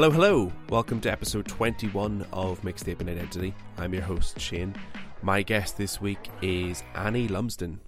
[0.00, 0.50] Hello, hello.
[0.70, 3.54] Welcome to episode 21 of Mixtaping Identity.
[3.76, 4.74] I'm your host, Shane.
[5.20, 7.80] My guest this week is Annie Lumsden.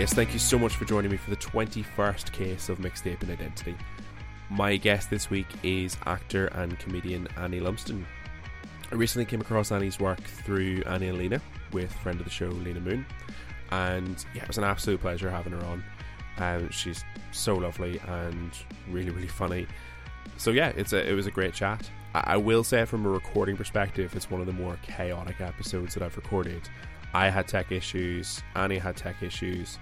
[0.00, 3.76] Yes, thank you so much for joining me for the 21st case of Mixtaping Identity.
[4.50, 8.04] My guest this week is actor and comedian Annie Lumsden.
[8.90, 11.40] I recently came across Annie's work through Annie and Lena
[11.72, 13.04] with friend of the show, Lena Moon.
[13.72, 15.84] And yeah, it was an absolute pleasure having her on.
[16.38, 18.52] Um, she's so lovely and
[18.88, 19.66] really, really funny.
[20.36, 21.90] So yeah, it's a, it was a great chat.
[22.14, 25.94] I, I will say from a recording perspective, it's one of the more chaotic episodes
[25.94, 26.68] that I've recorded.
[27.12, 29.78] I had tech issues, Annie had tech issues,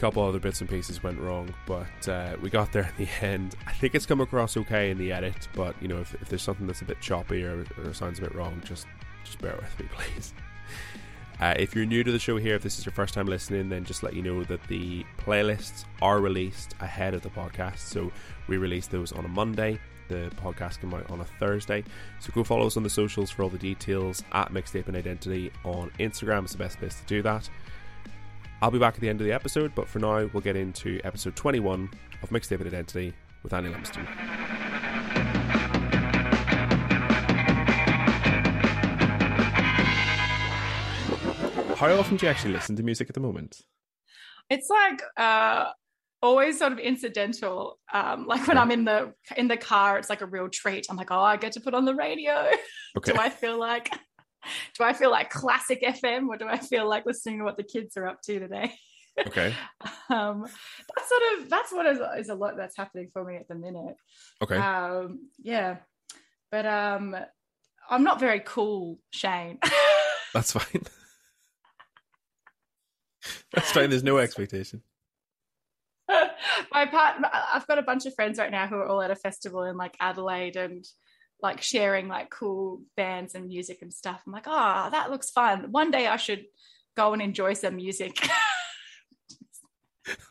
[0.00, 3.54] couple other bits and pieces went wrong, but uh, we got there in the end.
[3.66, 6.42] I think it's come across okay in the edit, but you know, if, if there's
[6.42, 8.86] something that's a bit choppy or, or sounds a bit wrong, just
[9.24, 10.32] just bear with me, please.
[11.38, 13.68] Uh, if you're new to the show here, if this is your first time listening,
[13.68, 17.78] then just let you know that the playlists are released ahead of the podcast.
[17.78, 18.10] So
[18.46, 19.78] we release those on a Monday.
[20.08, 21.84] The podcast come out on a Thursday.
[22.18, 25.90] So go follow us on the socials for all the details at Mixtaping Identity on
[25.98, 26.44] Instagram.
[26.44, 27.48] is the best place to do that.
[28.62, 31.00] I'll be back at the end of the episode, but for now, we'll get into
[31.02, 31.88] episode 21
[32.22, 34.04] of Mixtaping Identity with Annie Lumsden.
[41.74, 43.62] How often do you actually listen to music at the moment?
[44.50, 45.70] It's like uh
[46.22, 47.78] always sort of incidental.
[47.92, 50.86] Um, like when I'm in the in the car, it's like a real treat.
[50.90, 52.50] I'm like, oh, I get to put on the radio.
[52.96, 53.12] Okay.
[53.12, 53.88] do I feel like
[54.76, 57.62] do I feel like classic FM or do I feel like listening to what the
[57.62, 58.72] kids are up to today?
[59.26, 59.52] Okay.
[60.08, 63.48] um, that's sort of that's what is, is a lot that's happening for me at
[63.48, 63.96] the minute.
[64.40, 64.56] Okay.
[64.56, 65.78] Um, yeah,
[66.50, 67.16] but um,
[67.90, 69.58] I'm not very cool, Shane.
[70.32, 70.82] That's fine.
[73.52, 73.90] That's fine.
[73.90, 74.82] There's no expectation.
[76.72, 77.16] my part
[77.52, 79.76] i've got a bunch of friends right now who are all at a festival in
[79.76, 80.84] like adelaide and
[81.42, 85.70] like sharing like cool bands and music and stuff i'm like oh that looks fun
[85.70, 86.44] one day i should
[86.96, 88.16] go and enjoy some music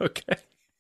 [0.02, 0.24] Okay.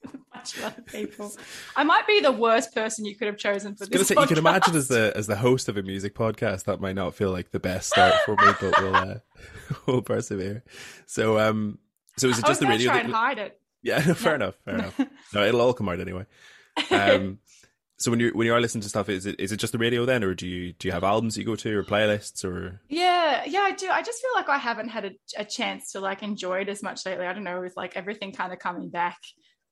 [0.03, 1.31] with a bunch of other people
[1.75, 4.37] i might be the worst person you could have chosen for this say you can
[4.37, 7.51] imagine as the as the host of a music podcast that might not feel like
[7.51, 9.15] the best start for me, but we'll uh,
[9.85, 10.63] we'll persevere.
[11.05, 11.77] So um
[12.17, 12.87] so is it just the radio?
[12.91, 14.99] try that- and hide it yeah, no, fair enough, fair enough.
[15.33, 16.25] No, it'll all come out anyway.
[16.91, 17.39] Um
[17.99, 19.77] so when you when you are listening to stuff, is it is it just the
[19.79, 22.81] radio then, or do you do you have albums you go to or playlists or
[22.89, 23.89] Yeah, yeah, I do.
[23.89, 26.81] I just feel like I haven't had a, a chance to like enjoy it as
[26.81, 27.25] much lately.
[27.25, 29.17] I don't know, with like everything kind of coming back.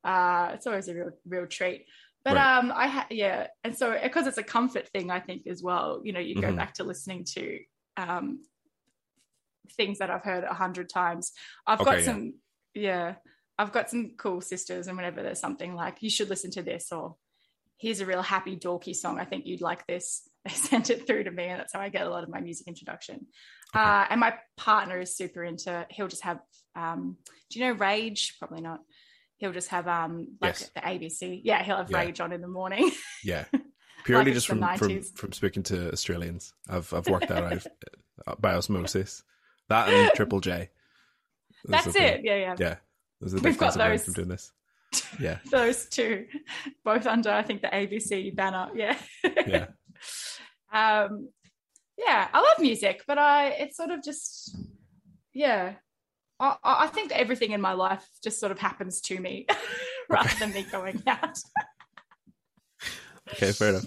[0.03, 1.85] Uh, it's always a real, real treat.
[2.23, 2.57] But Right.
[2.57, 6.01] um, I ha- yeah, and so because it's a comfort thing, I think as well.
[6.03, 6.57] You know, you go Mhm.
[6.57, 7.59] back to listening to
[7.97, 8.41] um
[9.75, 11.31] things that I've heard a hundred times.
[11.65, 12.05] I've Okay, got yeah.
[12.05, 12.33] some,
[12.73, 13.15] yeah,
[13.57, 16.91] I've got some cool sisters, and whenever there's something like you should listen to this
[16.91, 17.15] or
[17.77, 19.19] here's a real happy dorky song.
[19.19, 20.27] I think you'd like this.
[20.47, 22.39] They sent it through to me, and that's how I get a lot of my
[22.39, 23.15] music introduction.
[23.75, 23.83] Okay.
[23.83, 25.85] Uh, and my partner is super into.
[25.89, 26.39] He'll just have.
[26.73, 27.17] Um,
[27.49, 28.37] do you know Rage?
[28.39, 28.79] Probably not.
[29.39, 30.69] He'll just have um like Yes.
[30.73, 31.41] the ABC.
[31.43, 31.97] Yeah, he'll have Yeah.
[31.97, 32.89] Rage on in the morning.
[33.25, 33.43] yeah?
[34.05, 37.65] Purely it's just from, from from speaking to Australians, I've I've worked that out
[38.27, 39.23] uh, by osmosis.
[39.67, 40.69] That and Triple J.
[41.65, 42.21] Those that's it.
[42.23, 42.55] Yeah, yeah.
[42.57, 42.75] Yeah,
[43.19, 44.05] those are the We've got those.
[44.05, 44.53] from doing this.
[45.19, 46.25] Yeah, Those two,
[46.83, 48.69] both under I think the ABC banner.
[48.75, 48.97] Yeah.
[49.47, 49.67] yeah.
[50.73, 51.29] um
[51.97, 54.55] yeah i love music but i it's sort of just
[55.33, 55.73] yeah
[56.39, 59.47] i, I I think everything in my life just sort of happens to me
[60.09, 61.39] rather than me going out
[63.33, 63.85] Okay, fair enough.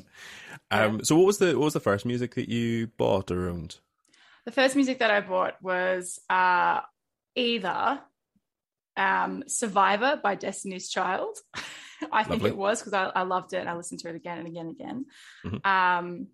[0.70, 3.78] Um, so what was the what was the first music that you bought or owned?
[4.46, 6.80] the first music that i bought was uh
[7.36, 8.00] either
[9.00, 11.34] um survivor by destiny's child
[12.12, 12.50] i think Lovely.
[12.50, 14.66] it was because I, I loved it and i listened to it again and again
[14.66, 14.98] and again
[15.44, 15.60] Mhm.
[15.66, 16.26] um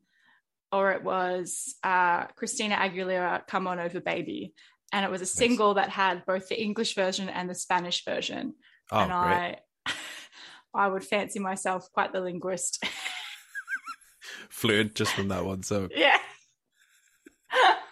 [0.72, 4.52] or it was uh christina aguilera come on over baby
[4.92, 8.54] and it was a single that had both the english version and the spanish version
[8.92, 9.22] Oh, and great!
[9.22, 9.58] I
[10.84, 12.84] I would fancy myself quite the linguist.
[14.50, 15.62] Fluent just from that one.
[15.62, 16.18] So yeah.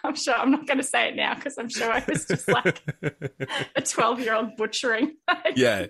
[0.05, 2.47] I'm sure I'm not going to say it now because I'm sure I was just
[2.47, 2.81] like
[3.75, 5.15] a 12 year old butchering.
[5.55, 5.87] yeah,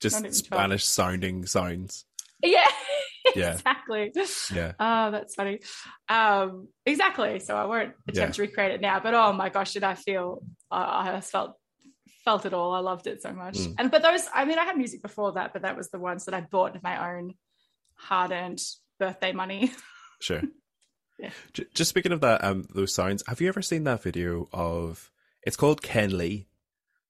[0.00, 2.04] just Spanish sounding sounds.
[2.42, 2.66] yeah,
[3.34, 3.52] Yeah.
[3.54, 4.12] exactly.
[4.54, 4.72] Yeah.
[4.78, 5.60] Oh, that's funny.
[6.08, 7.40] Um, exactly.
[7.40, 10.42] So I won't attempt to recreate it now, but oh my gosh, did I feel,
[10.70, 11.54] I I felt,
[12.24, 12.72] felt it all.
[12.72, 13.58] I loved it so much.
[13.58, 13.74] Mm.
[13.78, 16.24] And, but those, I mean, I had music before that, but that was the ones
[16.26, 17.34] that I bought with my own
[17.94, 18.60] hard earned
[19.00, 19.72] birthday money.
[20.20, 20.42] Sure.
[21.18, 21.30] Yeah.
[21.52, 23.22] J- Just speaking of that, um, those sounds.
[23.26, 25.10] Have you ever seen that video of?
[25.42, 26.48] It's called Ken Lee.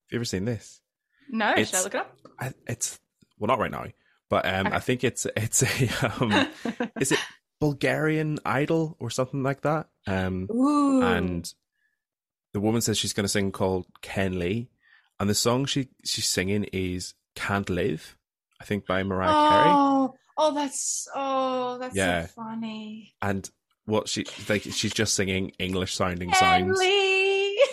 [0.07, 0.81] Have you ever seen this?
[1.29, 2.17] No, It's- should I look it up?
[2.39, 3.01] I, it's
[3.39, 3.87] well, not right now,
[4.29, 4.77] but um, Okay.
[4.77, 6.33] I think it's it's a um,
[7.01, 7.19] is it
[7.61, 9.89] Bulgarian Idol or something like that?
[10.07, 11.03] Um, Ooh.
[11.03, 11.53] and
[12.53, 14.69] the woman says she's going to sing called Ken Lee,
[15.19, 18.17] and the song she she's singing is "Can't Live,"
[18.61, 19.75] I think by Mariah Carey.
[19.75, 22.27] oh, oh, that's oh, that's Yeah.
[22.27, 23.15] so funny.
[23.21, 23.51] And
[23.87, 26.79] what she like, she's just singing English sounding signs.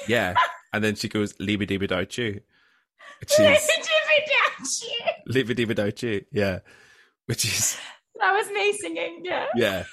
[0.07, 0.36] Yeah,
[0.74, 2.42] and then she goes "Liebe die without you,"
[3.19, 3.69] which is
[5.25, 6.60] "Liebe die without you." Yeah,
[7.25, 7.77] which is
[8.19, 9.21] That was me singing.
[9.24, 9.83] Yeah, yeah,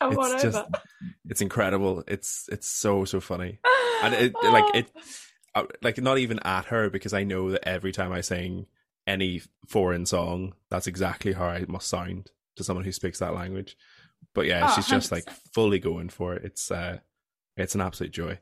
[0.00, 0.68] come it's just over.
[1.28, 2.04] it's incredible.
[2.06, 3.58] It's it's so so funny.
[4.02, 4.90] and it like it
[5.82, 8.66] like not even at her because I know that every time I sing
[9.06, 13.76] any foreign song, that's exactly how I must sound to someone who speaks that language.
[14.34, 16.44] But yeah, Oh, she's just like fully going for it.
[16.44, 16.98] It's uh,
[17.56, 18.38] it's an absolute joy.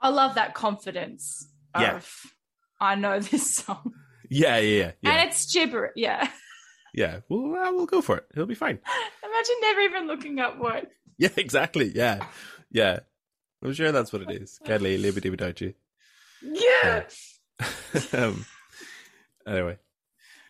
[0.00, 1.48] I love that confidence.
[1.78, 1.96] Yeah.
[1.96, 2.26] Of,
[2.80, 3.92] I know this song,
[4.28, 5.10] Yeah, yeah, yeah, yeah.
[5.10, 5.92] and it's gibberish.
[5.96, 6.28] Yeah,
[6.92, 7.20] yeah.
[7.28, 8.26] Well, uh, we'll go for it.
[8.32, 8.78] It'll be fine.
[9.24, 10.90] imagine never even looking up what.
[11.18, 11.92] Yeah, exactly.
[11.94, 12.26] Yeah,
[12.70, 13.00] yeah.
[13.62, 14.58] I'm sure that's what it is.
[14.64, 15.74] Kelly, liberty without you.
[16.42, 17.04] Yeah.
[18.12, 18.44] um,
[19.46, 19.78] anyway,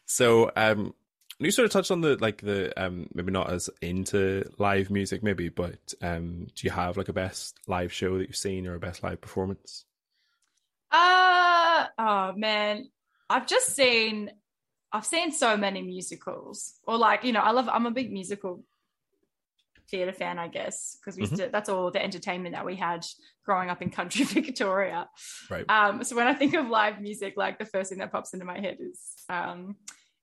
[0.06, 0.94] so um,
[1.44, 5.22] you sort of touched on the like the um maybe not as into live music
[5.22, 8.74] maybe, but um, do you have like a best live show that you've seen or
[8.74, 9.84] a best live performance?
[10.90, 12.88] Uh oh man,
[13.30, 14.30] I've just seen
[14.92, 16.74] I've seen so many musicals.
[16.86, 18.62] Or like, you know, I love I'm a big musical
[19.90, 23.04] theatre fan, I guess, because we used to, that's all the entertainment that we had
[23.44, 25.08] growing up in country Victoria.
[25.50, 25.64] Right.
[25.68, 28.44] Um, so when I think of live music, like the first thing that pops into
[28.44, 29.76] my head is um,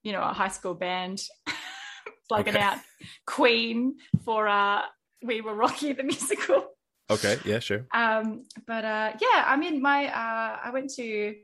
[0.03, 1.21] you know, a high school band
[2.27, 2.63] plugging Okay.
[2.63, 2.77] out
[3.25, 4.81] Queen for uh
[5.23, 6.67] We Will Rock You the musical.
[7.09, 7.37] Okay.
[7.43, 7.59] Yeah.
[7.59, 7.85] Sure.
[7.93, 11.35] Um, but uh, yeah, I mean, my uh, I went to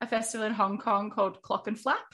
[0.00, 2.04] a festival in Hong Kong called Clockenflap.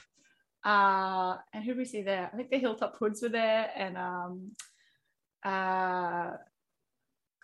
[0.63, 2.29] Uh, and who did we see there?
[2.31, 4.51] I think the Hilltop Hoods were there, and um,
[5.43, 6.31] uh,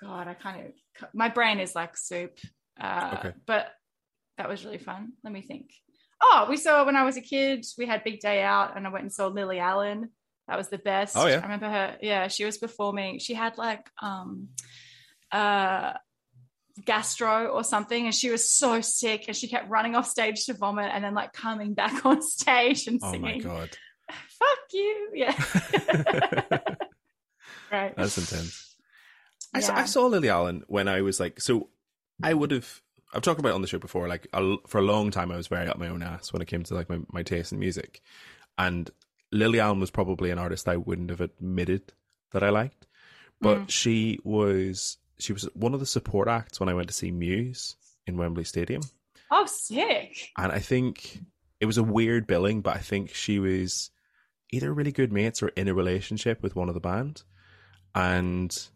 [0.02, 2.38] God, I kind of my brain is like soup.
[2.80, 3.34] Uh, Okay.
[3.46, 3.68] But
[4.38, 5.14] that was really fun.
[5.24, 5.72] Let me think.
[6.22, 7.66] Oh, we saw when I was a kid.
[7.78, 10.10] We had Big Day Out, and I went and saw Lily Allen.
[10.48, 11.16] That was the best.
[11.18, 11.40] Oh, yeah.
[11.40, 11.98] I remember her.
[12.02, 13.20] Yeah, she was performing.
[13.20, 14.50] She had like um,
[15.32, 15.94] uh,
[16.86, 20.54] gastro or something, and she was so sick, and she kept running off stage to
[20.54, 23.46] vomit, and then like coming back on stage and singing.
[23.46, 23.70] Oh my god,
[24.12, 25.44] "Fuck you!" Yeah,
[27.72, 27.96] right.
[27.96, 28.76] that's intense.
[29.54, 31.70] I, saw, I saw Lily Allen when I was like, so
[32.22, 32.82] I would have.
[33.14, 34.08] I've talked about it on the show before.
[34.08, 36.48] Like a, for a long time, I was very up my own ass when it
[36.48, 38.02] came to like my, my taste in music,
[38.58, 38.90] and
[39.32, 41.94] Lily Allen was probably an artist I wouldn't have admitted
[42.32, 42.88] that I liked,
[43.42, 43.70] but Mm.
[43.70, 47.76] she was she was one of the support acts when I went to see Muse
[48.06, 48.82] in Wembley Stadium,
[49.32, 50.30] Oh, sick.
[50.38, 51.20] and I think
[51.60, 53.90] it was a weird billing, but I think she was
[54.52, 57.24] either really good mates or in a relationship with one of the band,
[57.96, 58.70] and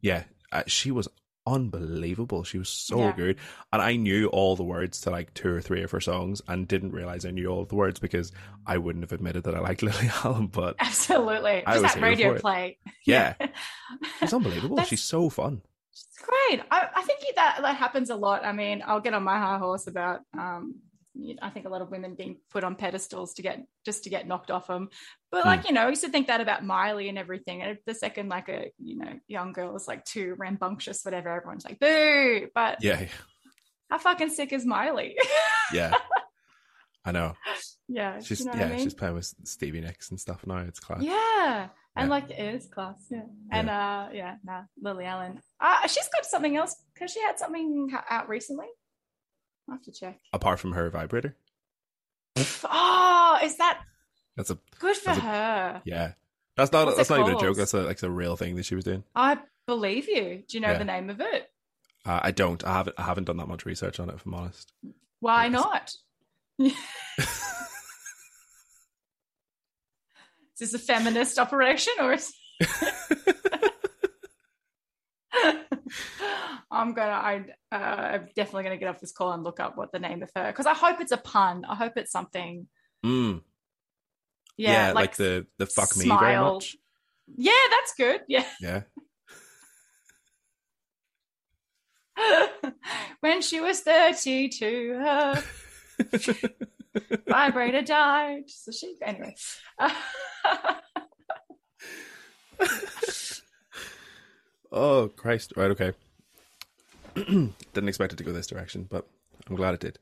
[0.00, 1.08] yeah, uh, she was
[1.48, 2.44] unbelievable.
[2.44, 3.12] She was so Yeah.
[3.16, 3.36] good,
[3.72, 6.68] and I knew all the words to like two or three of her songs, and
[6.68, 8.32] didn't realize I knew all the words because
[8.66, 10.46] I wouldn't have admitted that I liked Lily Allen.
[10.48, 11.64] But Absolutely.
[11.66, 12.78] I Just was that radio play.
[13.06, 13.34] yeah,
[14.20, 14.76] she's unbelievable.
[14.76, 15.62] That's- She's so fun.
[15.92, 16.60] It's great.
[16.70, 18.44] I, I think that that happens a lot.
[18.44, 20.20] I mean, I'll get on my high horse about.
[20.38, 20.76] Um,
[21.42, 24.26] I think a lot of women being put on pedestals to get just to get
[24.26, 24.88] knocked off them.
[25.30, 25.48] But Hmm.
[25.48, 27.62] like you know, I used to think that about Miley and everything.
[27.62, 31.64] And the second like a you know young girl is like too rambunctious, whatever, everyone's
[31.64, 32.48] like boo.
[32.54, 33.06] But Yeah,
[33.90, 35.16] how fucking sick is Miley?
[35.72, 35.94] yeah.
[37.04, 37.34] I know.
[37.88, 38.80] yeah, She's you know yeah, I mean?
[38.80, 40.58] she's playing with Stevie Nicks and stuff now.
[40.58, 41.00] It's class.
[41.02, 41.68] Yeah.
[41.96, 42.10] And Yeah.
[42.10, 43.22] like it is class, yeah.
[43.50, 45.40] And uh yeah, nah, Lily Allen.
[45.60, 48.66] Uh she's got something else because she had something out recently.
[49.68, 50.18] I'll have to check.
[50.32, 51.36] Apart from her vibrator,
[52.64, 53.80] Oh, is that
[54.36, 55.82] that's a good for That's a- her?
[55.84, 56.12] yeah.
[56.56, 57.56] That's not What's that's not even a joke.
[57.56, 59.04] That's a, like a real thing that she was doing.
[59.14, 60.42] I believe you.
[60.48, 60.78] Do you know Yeah.
[60.78, 61.50] the name of it?
[62.06, 62.64] Uh, I don't.
[62.64, 62.94] I haven't.
[62.98, 64.14] I haven't done that much research on it.
[64.16, 64.72] If I'm honest.
[65.20, 65.92] Why not?
[66.58, 66.74] Is
[70.58, 72.32] this a feminist operation or is
[76.70, 79.92] I'm gonna I uh, I'm definitely gonna get off this call and look up what
[79.92, 81.64] the name of her because I hope it's a pun.
[81.64, 82.66] I hope it's something
[83.04, 83.42] Mm,
[84.56, 86.76] yeah, yeah, like, the the fuck me very much.
[87.36, 88.22] Yeah, that's good.
[88.28, 88.44] Yeah.
[88.60, 88.82] Yeah.
[93.20, 95.44] when she was 32, her
[97.28, 98.50] vibrator died.
[98.50, 99.36] So she, anyway.
[104.72, 105.52] Oh Christ!
[105.56, 105.92] Right, okay.
[107.74, 109.06] Didn't expect it to go this direction, but
[109.48, 109.98] I'm glad it did.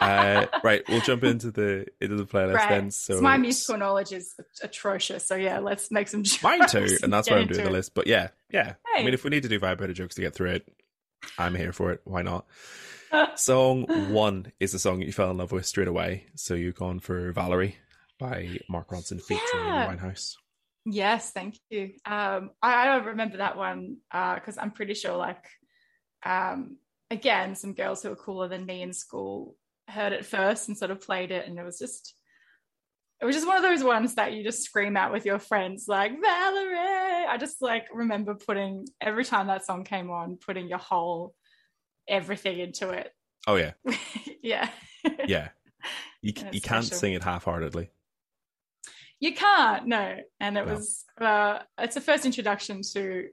[0.00, 2.68] Uh, right, we'll jump into the into the playlist Right.
[2.70, 2.90] then.
[2.90, 5.26] So my musical knowledge is atrocious.
[5.26, 6.22] So yeah, let's make some.
[6.22, 6.42] jokes.
[6.42, 7.72] mine too, and that's why I'm doing into the it.
[7.72, 7.94] list.
[7.94, 8.74] But yeah, yeah.
[8.96, 10.72] I mean, if we need to do vibrator jokes to get through it,
[11.38, 12.00] I'm here for it.
[12.04, 12.46] Why not?
[13.36, 16.26] song one is the song that you fell in love with straight away.
[16.34, 17.76] So you've gone for Valerie
[18.18, 19.94] by Mark Ronson featuring Yeah.
[19.94, 20.34] Winehouse.
[20.84, 21.92] Yes, thank you.
[22.06, 25.44] Um, I, I don't remember that one because I'm pretty sure, like,
[26.24, 26.76] um,
[27.10, 29.56] again, some girls who were cooler than me in school
[29.88, 32.14] heard it first and sort of played it, and it was just,
[33.20, 35.86] it was just one of those ones that you just scream out with your friends,
[35.88, 37.26] like Valerie.
[37.28, 41.34] I just like remember putting every time that song came on, putting your whole
[42.06, 43.10] everything into it.
[43.46, 43.72] Oh yeah,
[44.42, 44.68] yeah.
[45.26, 45.48] yeah.
[46.22, 46.98] You you can't special.
[46.98, 47.90] sing it half-heartedly.
[49.20, 50.16] You can't, no.
[50.38, 50.74] And it No.
[50.74, 53.28] was uh it's a first introduction to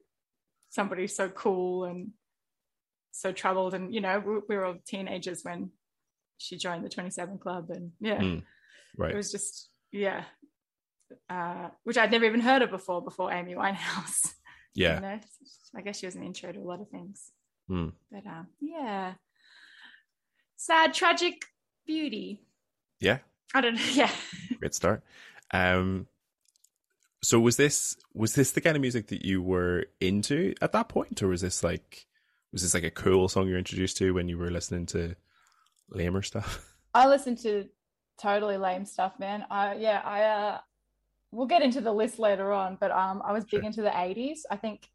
[0.69, 2.09] somebody so cool and
[3.19, 3.73] so troubled.
[3.73, 5.71] And you know, we, we were all teenagers when
[6.37, 8.43] she joined the 27 Club, and yeah, Mm,
[8.97, 9.11] Right.
[9.11, 10.23] it was just yeah,
[11.29, 14.33] uh, which I'd never even heard of before before Amy Winehouse.
[14.75, 14.95] yeah.
[14.95, 15.19] You know?
[15.77, 17.31] I guess she was an intro to a lot of things.
[17.67, 17.89] Hmm.
[18.11, 19.13] But um, yeah,
[20.55, 21.41] sad, tragic
[21.85, 22.41] beauty.
[22.99, 23.19] Yeah.
[23.53, 23.81] I don't know.
[23.93, 24.11] Yeah.
[24.59, 25.03] Great start.
[25.53, 26.07] Um,
[27.23, 30.89] so was this was this the kind of music that you were into at that
[30.89, 32.05] point, or was this like
[32.55, 35.13] was this like a cool song you're introduced to when you were listening to
[35.89, 36.73] lamer stuff?
[36.93, 37.65] I listened to
[38.17, 39.45] totally lame stuff, man.
[39.51, 40.57] I yeah, I uh
[41.33, 43.63] we'll get into the list later on, but um I was big Sure.
[43.63, 44.39] into the 80s.
[44.49, 44.87] I think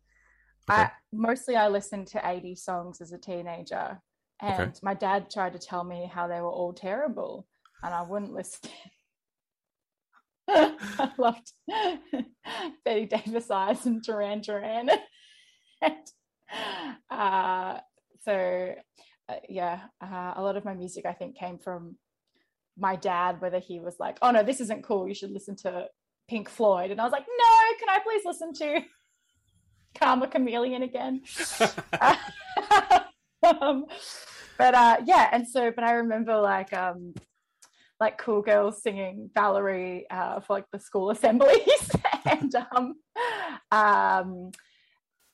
[0.71, 0.85] Okay.
[0.85, 4.01] I mostly I listened to 80s songs as a teenager.
[4.41, 4.73] And Okay.
[4.83, 7.47] my dad tried to tell me how they were all terrible
[7.83, 8.71] and I wouldn't listen.
[10.49, 11.53] I loved
[12.87, 14.89] Bette Davis Eyes and Duran Duran.
[15.83, 15.95] and,
[17.11, 17.79] uh,
[18.23, 18.75] so,
[19.29, 21.97] uh, yeah, uh, a lot of my music I think came from
[22.79, 25.87] my dad, whether he was like, oh no, this isn't cool, you should listen to
[26.29, 26.91] Pink Floyd.
[26.91, 28.81] And I was like, no, can I please listen to
[29.99, 31.23] Karma Chameleon again?
[33.43, 33.87] um,
[34.59, 37.15] but uh, yeah, and so, but I remember like, um,
[38.01, 41.91] like cool girls singing Valerie uh, for like the school assemblies
[42.25, 42.95] and um,
[43.71, 44.51] um,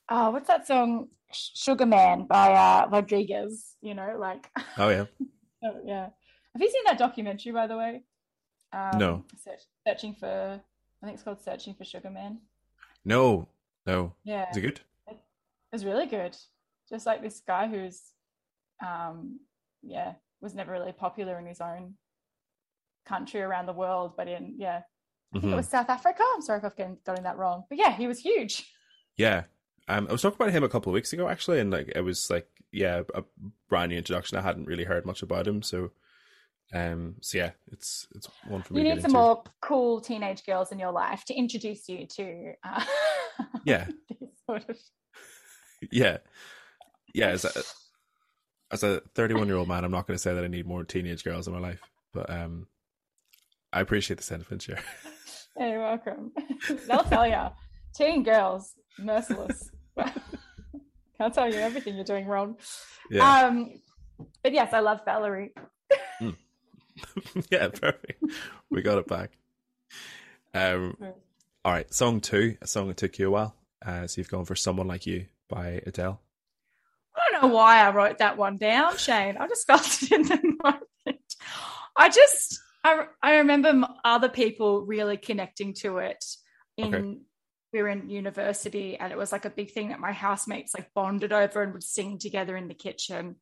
[0.09, 1.07] oh, what's that song?
[1.31, 3.75] Sugar Man by uh, Rodriguez.
[3.81, 5.05] You know, like oh yeah,
[5.63, 6.09] oh, yeah.
[6.53, 8.03] Have you seen that documentary by the way?
[8.73, 9.23] Um, No.
[9.43, 10.59] Search, searching for,
[11.01, 12.39] I think it's called Searching for Sugar Man.
[13.05, 13.47] no,
[13.85, 14.13] no.
[14.23, 14.81] Yeah, Is it good?
[15.07, 15.17] it
[15.71, 16.35] was really good.
[16.89, 18.01] Just like this guy who's,
[18.85, 19.39] um,
[19.83, 21.93] yeah, was never really popular in his own
[23.05, 24.81] country around the world, but in yeah,
[25.33, 25.53] I think Mhm.
[25.53, 26.23] it was South Africa.
[26.35, 28.69] I'm sorry if I've gotten that wrong, but yeah, he was huge.
[29.17, 29.43] Yeah.
[29.87, 32.01] Um, I was talking about him a couple of weeks ago actually, and like it
[32.01, 33.23] was like yeah, a
[33.69, 34.37] brand new introduction.
[34.37, 35.91] I hadn't really heard much about him, so
[36.73, 38.81] um, so yeah, it's it's one for me.
[38.81, 39.19] You need some into.
[39.19, 42.53] more cool teenage girls in your life to introduce you to.
[42.63, 42.83] Uh,
[43.63, 43.87] Yeah.
[44.45, 44.77] sort of
[45.91, 46.17] Yeah,
[47.13, 47.27] yeah.
[47.27, 47.51] As a
[48.71, 50.83] as a 31 year old man, I'm not going to say that I need more
[50.83, 51.81] teenage girls in my life,
[52.13, 52.67] but um,
[53.71, 54.79] I appreciate the sentiment, yeah.
[55.57, 56.31] Hey, you're welcome.
[56.87, 57.49] They'll tell you,
[57.97, 59.71] teen girls, merciless.
[61.17, 62.57] Can't tell you everything you're doing wrong.
[63.09, 63.81] Yeah, Um,
[64.43, 65.53] but yes, I love Valerie.
[67.51, 68.23] yeah, perfect.
[68.69, 69.31] We got it back.
[70.53, 70.95] Um,
[71.65, 73.55] all right, song two, a song that took you a while.
[73.85, 76.19] Uh, so you've gone for "Someone Like You" by Adele.
[77.15, 79.37] I don't know why I wrote that one down, Shane.
[79.37, 81.35] I just felt it in the moment.
[81.95, 86.23] I just, I, I remember other people really connecting to it.
[86.77, 87.17] In Okay.
[87.77, 90.91] We were in university, and it was like a big thing that my housemates like
[90.95, 93.35] bonded over and would sing together in the kitchen.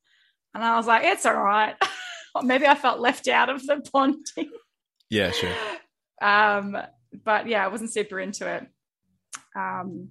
[0.54, 1.76] And I was like, it's all right.
[2.36, 4.52] or maybe I felt left out of the bonding.
[5.10, 5.54] Yeah, sure.
[6.22, 6.78] um,
[7.24, 8.68] but yeah, I wasn't super into it.
[9.56, 10.10] Um,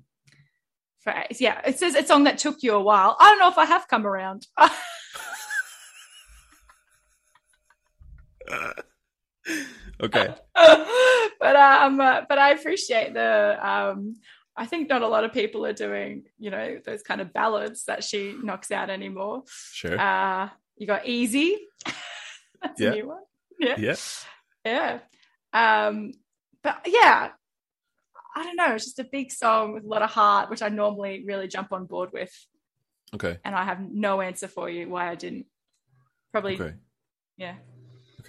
[1.01, 3.19] for, yeah, it says it's a song that took you a while.
[3.21, 4.47] I don't know if I have come around.
[10.01, 10.35] okay.
[10.55, 14.17] but um, uh, but I appreciate the um.
[14.57, 17.87] I think not a lot of people are doing, you know, those kind of ballads
[17.87, 19.43] that she knocks out anymore.
[19.73, 19.99] Sure.
[20.01, 21.59] Uh, you got Easy.
[22.63, 22.91] That's Yeah.
[22.91, 23.23] a new one.
[23.59, 23.75] Yeah.
[23.79, 23.97] yeah.
[24.65, 24.99] Yeah.
[25.53, 26.13] Um,
[26.63, 27.31] but yeah,
[28.37, 28.75] I don't know.
[28.77, 31.73] It's just a big song with a lot of heart, which I normally really jump
[31.73, 32.33] on board with.
[33.13, 33.39] Okay.
[33.45, 35.47] And I have no answer for you why I didn't.
[36.31, 36.75] Probably, Okay.
[37.37, 37.57] yeah,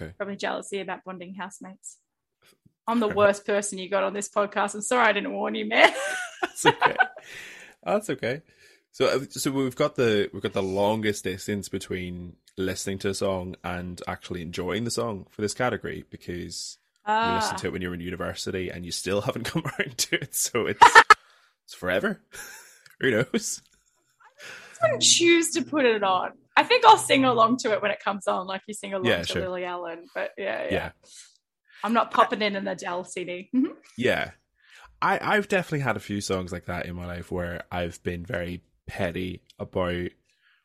[0.00, 0.12] Okay.
[0.16, 1.98] probably jealousy about bonding housemates.
[2.88, 4.74] I'm the worst person you got on this podcast.
[4.74, 5.92] I'm sorry I didn't warn you, man.
[6.42, 6.96] That's okay.
[7.82, 8.42] That's okay.
[8.92, 13.14] So, uh, so we've got the we've got the longest distance between listening to a
[13.14, 17.58] song and actually enjoying the song for this category because you listen Ah.
[17.58, 20.34] to it when you're in university and you still haven't come around to it.
[20.34, 20.80] So it's
[21.64, 22.20] it's forever.
[23.00, 23.62] Who knows?
[24.82, 26.32] I wouldn't choose to put it on.
[26.56, 29.06] I think I'll sing along to it when it comes on, like you sing along
[29.06, 29.42] Yeah, to sure.
[29.42, 30.06] Lily Allen.
[30.14, 30.90] But yeah, yeah, Yeah,
[31.84, 33.50] I'm not popping in an Adele CD.
[33.54, 33.74] Mhm.
[33.98, 34.30] yeah.
[35.02, 38.24] I I've definitely had a few songs like that in my life where I've been
[38.24, 40.08] very petty about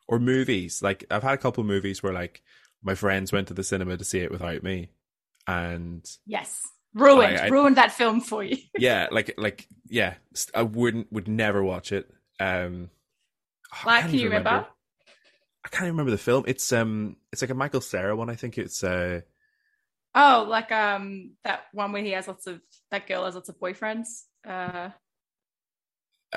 [0.08, 0.82] or movies.
[0.82, 2.42] Like I've had a couple of movies where like
[2.82, 4.88] my friends went to the cinema to see it without me,
[5.46, 8.56] and Yes, ruined, I- I- ruined that film for you.
[8.78, 10.14] yeah, like like yeah,
[10.54, 12.10] I wouldn't would never watch it.
[12.40, 12.88] Um,
[13.74, 14.66] oh, like, can't you even remember?
[15.64, 16.44] I can't even remember the film.
[16.46, 18.28] It's um, it's like a Michael Cera one.
[18.30, 19.20] I think it's uh,
[20.14, 23.58] Oh, like um that one where he has lots of that girl has lots of
[23.58, 24.24] boyfriends.
[24.46, 24.90] Uh,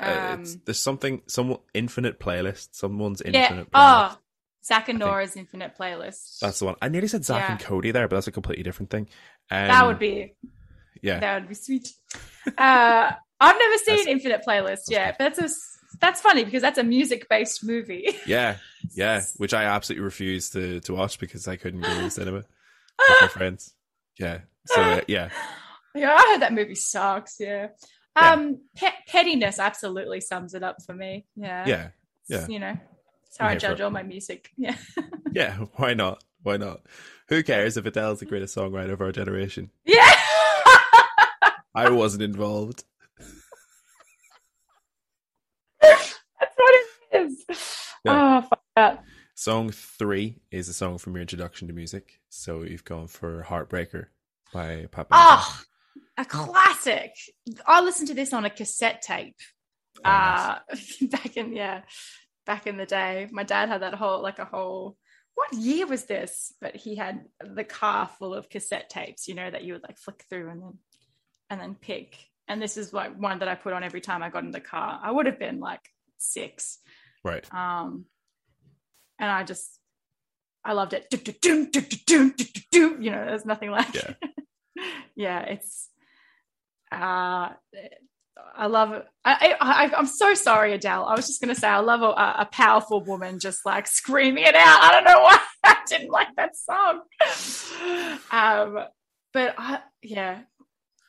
[0.00, 2.68] uh it's, Um, there's something some infinite playlist.
[2.72, 3.42] Someone's yeah.
[3.42, 3.70] infinite.
[3.70, 4.12] playlist.
[4.14, 4.18] Oh,
[4.64, 6.38] Zach and I think- Norah's Infinite Playlist.
[6.40, 6.74] That's the one.
[6.82, 7.52] I nearly said Zach Yeah.
[7.52, 9.08] and Cody there, but that's a completely different thing.
[9.50, 10.34] Um, that would be
[11.02, 11.88] yeah, that would be sweet.
[12.46, 15.54] Uh, I've never seen That's- Infinite Playlist yet, but that's a
[16.00, 18.16] that's funny because that's a music based movie.
[18.26, 18.56] yeah,
[18.94, 19.22] yeah.
[19.36, 22.38] Which I absolutely refused to to watch because I couldn't go to the cinema
[22.98, 23.74] with my friends.
[24.18, 24.40] Yeah.
[24.66, 25.30] So uh, yeah,
[25.96, 27.36] Yeah, I heard that movie sucks.
[27.40, 27.68] Yeah.
[28.16, 28.32] Yeah.
[28.32, 31.26] Um, pe- pettiness absolutely sums it up for me.
[31.36, 31.66] Yeah.
[31.66, 31.88] yeah,
[32.28, 32.46] yeah.
[32.46, 32.76] You know,
[33.26, 34.50] it's how I'm I judge all my music.
[34.58, 34.76] Yeah.
[35.32, 35.56] yeah.
[35.76, 36.22] Why not?
[36.42, 36.80] Why not?
[37.28, 39.70] Who cares if Adele's the greatest songwriter of our generation?
[39.84, 40.14] Yeah.
[41.74, 42.84] I wasn't involved.
[45.80, 46.14] That's
[46.56, 46.74] what
[47.12, 47.44] it is.
[48.76, 49.02] That.
[49.34, 52.20] Song three is a song from your introduction to music.
[52.28, 54.06] So you've gone for Heartbreaker
[54.52, 55.08] by Papa.
[55.12, 55.60] Oh,
[56.18, 57.12] a classic.
[57.66, 59.36] I listened to this on a cassette tape.
[59.98, 60.60] Oh, nice.
[61.02, 61.82] uh, back in yeah,
[62.44, 64.96] back in the day, my dad had that whole like a whole.
[65.34, 66.54] What year was this?
[66.62, 69.98] But he had the car full of cassette tapes, you know, that you would like
[69.98, 70.78] flick through and then
[71.50, 72.16] and then pick.
[72.48, 74.60] And this is like one that I put on every time I got in the
[74.60, 74.98] car.
[75.02, 75.80] I would have been like
[76.16, 76.78] six,
[77.24, 77.44] Right.
[77.52, 78.04] um,
[79.18, 79.78] and I just
[80.66, 81.06] I loved it.
[82.72, 83.94] You know, there's nothing like.
[83.94, 84.14] Yeah,
[85.16, 85.88] yeah it's.
[86.90, 87.50] Uh,
[88.54, 89.02] I love.
[89.24, 91.04] I, I, I'm so sorry, Adele.
[91.04, 92.06] I was just going to say I love a,
[92.42, 94.82] a powerful woman just like screaming it out.
[94.82, 97.02] I don't know why I didn't like that song.
[98.30, 98.84] Um,
[99.32, 100.40] but I, yeah,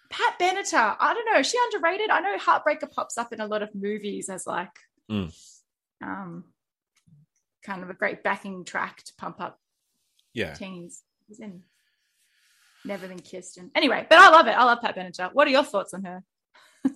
[0.10, 0.96] Pat Benatar.
[1.00, 1.42] I don't know.
[1.42, 2.10] She underrated.
[2.12, 4.72] I know Heartbreaker pops up in a lot of movies as like.
[5.12, 5.34] Mm.
[6.04, 6.44] Um,
[7.68, 9.60] kind of a great backing track to pump up
[10.34, 10.54] Yeah.
[10.56, 11.04] teens.
[11.28, 11.62] He's in
[12.86, 13.58] Never Been Kissed.
[13.58, 14.52] And anyway, but I love it.
[14.52, 15.34] I love Pat Benatar.
[15.34, 16.24] What are your thoughts on her?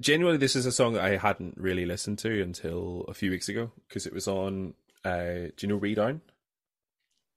[0.00, 3.48] Genuinely, this is a song that I hadn't really listened to until a few weeks
[3.48, 4.74] ago because it was on.
[5.04, 6.20] Uh, do you know Redown?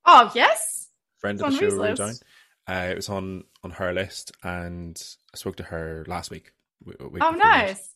[0.05, 0.87] Oh yes,
[1.19, 2.21] Friend It's of the show, Redown.
[2.67, 5.01] Uh, it was on on her list, and
[5.33, 6.53] I spoke to her last week.
[6.85, 7.37] week oh last.
[7.37, 7.93] nice.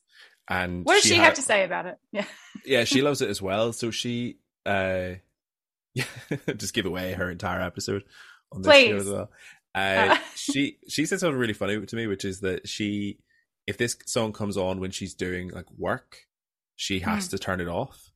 [0.47, 1.97] And What does she, had- have to say about it?
[2.11, 2.25] Yeah.
[2.65, 3.71] yeah, she loves it as well.
[3.73, 5.15] So she, uh,
[5.93, 6.03] yeah,
[6.57, 8.03] just give away her entire episode
[8.51, 9.31] on this show as well.
[9.73, 10.17] Uh, Uh.
[10.35, 13.19] she she said something really funny to me, which is that she,
[13.67, 16.17] if this song comes on when she's doing like work,
[16.75, 17.29] she has Hmm.
[17.31, 18.11] to turn it off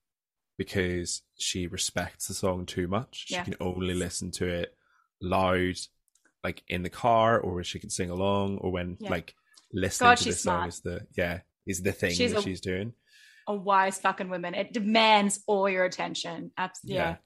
[0.57, 3.27] because she respects the song too much.
[3.29, 3.43] Yeah.
[3.43, 4.75] She can only listen to it
[5.21, 5.75] loud,
[6.43, 9.09] like in the car, or when she can sing along, or when Yeah.
[9.09, 9.35] like
[9.73, 12.61] listening God, to the song is the yeah is the thing She's that a- she's
[12.61, 12.93] doing.
[13.47, 14.53] A wise fucking woman.
[14.55, 16.51] It demands all your attention.
[16.57, 17.17] Abs- yeah.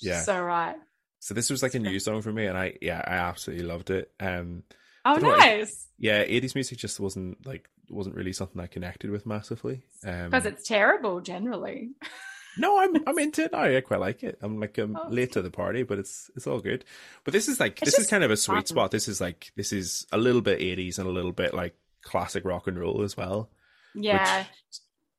[0.00, 0.20] Yeah.
[0.22, 0.76] So right.
[1.20, 3.90] So this was like a new song for me, and I yeah I absolutely loved
[3.90, 4.10] it.
[4.20, 4.62] Um,
[5.04, 5.86] Oh, nice.
[5.98, 9.82] yeah, eighties music just wasn't like wasn't really something I connected with massively.
[10.04, 11.90] Um, Because it's terrible generally.
[12.58, 13.62] no, I'm I'm into it now.
[13.62, 14.38] I quite like it.
[14.42, 15.08] I'm like I'm Oh.
[15.08, 16.84] late to the party, but it's it's all good.
[17.24, 18.66] But this is like It's this is kind of a sweet fun.
[18.66, 18.90] spot.
[18.90, 22.44] This is like this is a little bit eighties and a little bit like classic
[22.44, 23.48] rock and roll as well.
[23.94, 24.44] Yeah.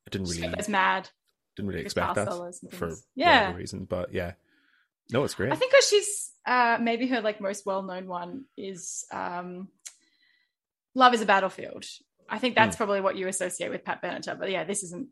[0.08, 1.10] I didn't really It's mad.
[1.56, 2.28] didn't really expect that
[2.72, 2.92] for.
[3.16, 3.42] Yeah.
[3.42, 4.34] whatever reason, but yeah,
[5.12, 5.52] no, it's great.
[5.52, 9.68] I think she's uh, maybe her like most well known one is um,
[10.96, 11.86] "Love Is a Battlefield."
[12.30, 14.38] I think that's probably what you associate with Pat Benatar.
[14.40, 15.08] But yeah, this isn't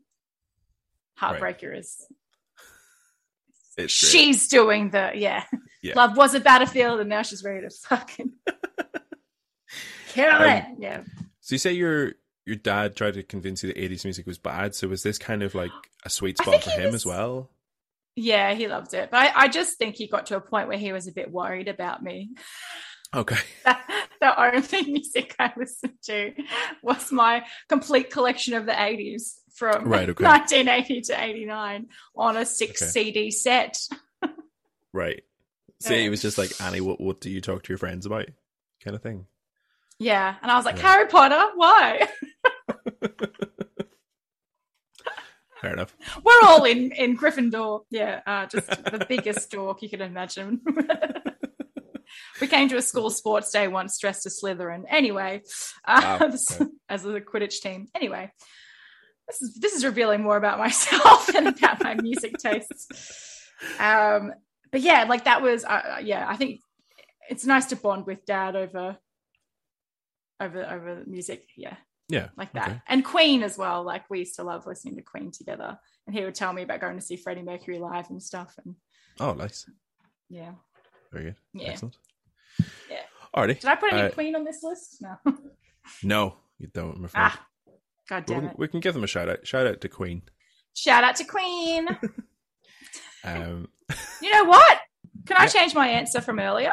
[1.20, 1.76] Heartbreaker.
[1.76, 1.96] Is
[3.76, 3.90] It's great.
[3.90, 5.44] she's doing the yeah.
[5.82, 5.94] Yeah.
[5.96, 8.32] Love was a battlefield, and now she's ready to fucking
[10.08, 10.64] kill Um, it.
[10.78, 11.02] Yeah.
[11.40, 12.12] So you say your
[12.48, 14.74] your dad tried to convince you that eighties music was bad.
[14.74, 15.70] So was this kind of like
[16.04, 17.50] a sweet spot for him was- as well?
[18.16, 19.10] Yeah, he loved it.
[19.12, 21.30] But I, I just think he got to a point where he was a bit
[21.30, 22.30] worried about me.
[23.14, 23.36] Okay.
[24.20, 26.32] the only music I listened to
[26.82, 30.24] was my complete collection of the 80s from Right, okay.
[30.24, 32.90] 1980 to 89 on a six Okay.
[32.90, 33.78] CD set.
[34.92, 35.22] Right.
[35.80, 36.06] See, Yeah.
[36.06, 36.80] it was just like Annie.
[36.80, 38.26] What what do you talk to your friends about?
[38.82, 39.26] Kind of thing.
[40.00, 40.34] Yeah.
[40.42, 40.88] And I was like, Yeah.
[40.92, 42.08] Harry Potter, why?
[45.60, 45.96] Fair enough.
[46.22, 47.80] We're all in, in Gryffindor.
[47.90, 48.20] Yeah.
[48.26, 50.60] Uh, just the biggest dork you can imagine.
[52.40, 54.84] we came to a school sports day once dressed as Slytherin.
[54.88, 55.42] Anyway,
[55.84, 56.70] uh, Wow, this- okay.
[56.88, 57.88] as a Quidditch team.
[57.94, 58.30] Anyway,
[59.26, 62.86] this is this is revealing more about myself and about my music tastes.
[63.80, 64.32] Um,
[64.70, 66.24] but yeah, like that was uh, yeah.
[66.28, 66.60] I think
[67.28, 68.96] it's nice to bond with Dad over
[70.40, 71.48] over over music.
[71.56, 71.76] Yeah,
[72.08, 72.28] Yeah.
[72.36, 72.80] like that, okay.
[72.88, 73.82] and Queen as well.
[73.82, 76.80] Like we used to love listening to Queen together, and he would tell me about
[76.80, 78.54] going to see Freddie Mercury live and stuff.
[78.64, 78.74] And
[79.20, 79.68] Oh, nice.
[80.30, 80.52] yeah,
[81.12, 81.36] Very good.
[81.52, 81.68] Yeah.
[81.70, 81.96] Excellent.
[82.90, 83.02] Yeah.
[83.36, 83.60] Alrighty.
[83.60, 85.02] did I put any Uh, Queen on this list?
[85.02, 85.16] No.
[86.02, 86.96] No, you don't.
[86.98, 87.22] I'm afraid.
[87.22, 87.46] ah,
[88.10, 88.58] god we, damn can, it!
[88.58, 89.46] we can give them a shout out.
[89.46, 90.20] Shout out to Queen.
[90.74, 91.88] Shout out to Queen.
[93.24, 93.68] Um,
[94.22, 94.78] You know what?
[95.26, 95.48] Can I Yeah.
[95.48, 96.72] change my answer from earlier?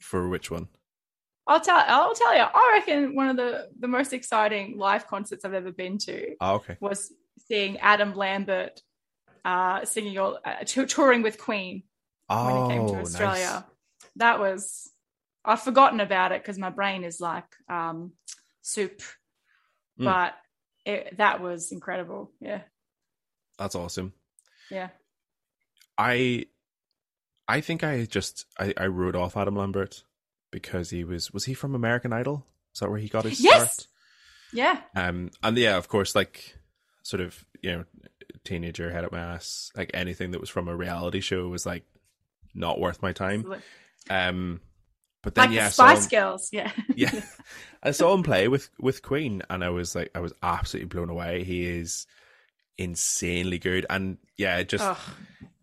[0.00, 0.68] for which one?
[1.46, 1.78] I'll tell.
[1.86, 2.42] I'll tell you.
[2.42, 6.54] I reckon one of the the most exciting live concerts I've ever been to Oh,
[6.56, 6.76] okay.
[6.80, 7.12] was
[7.46, 8.80] seeing Adam Lambert
[9.44, 11.84] uh, singing all uh, tou- touring with Queen
[12.28, 13.06] when Oh, he came to nice.
[13.14, 13.66] Australia.
[14.16, 14.90] That was.
[15.44, 18.12] I've forgotten about it because my brain is like um,
[18.62, 19.00] soup,
[20.00, 20.04] Mm.
[20.04, 20.34] but
[20.84, 22.32] it, that was incredible.
[22.40, 22.62] Yeah,
[23.58, 24.12] That's awesome.
[24.70, 24.88] yeah.
[25.96, 26.46] I
[27.48, 30.02] I think I just I, I wrote off Adam Lambert
[30.56, 32.46] because he was was he from American Idol?
[32.72, 33.74] Is that where he got his Yes.
[33.74, 33.86] start?
[34.54, 36.56] Yeah, Um and yeah, of course, like
[37.02, 37.84] sort of, you know,
[38.42, 41.84] teenager head up my ass, like anything that was from a reality show was like
[42.54, 43.44] not worth my time.
[44.08, 44.60] Um
[45.22, 46.48] but then like yeah, the I Spice him- Girls.
[46.52, 47.20] Yeah, yeah.
[47.82, 51.10] I saw him play with with Queen and I was like I was absolutely blown
[51.10, 51.44] away.
[51.44, 52.06] He is
[52.78, 54.98] insanely good and yeah, just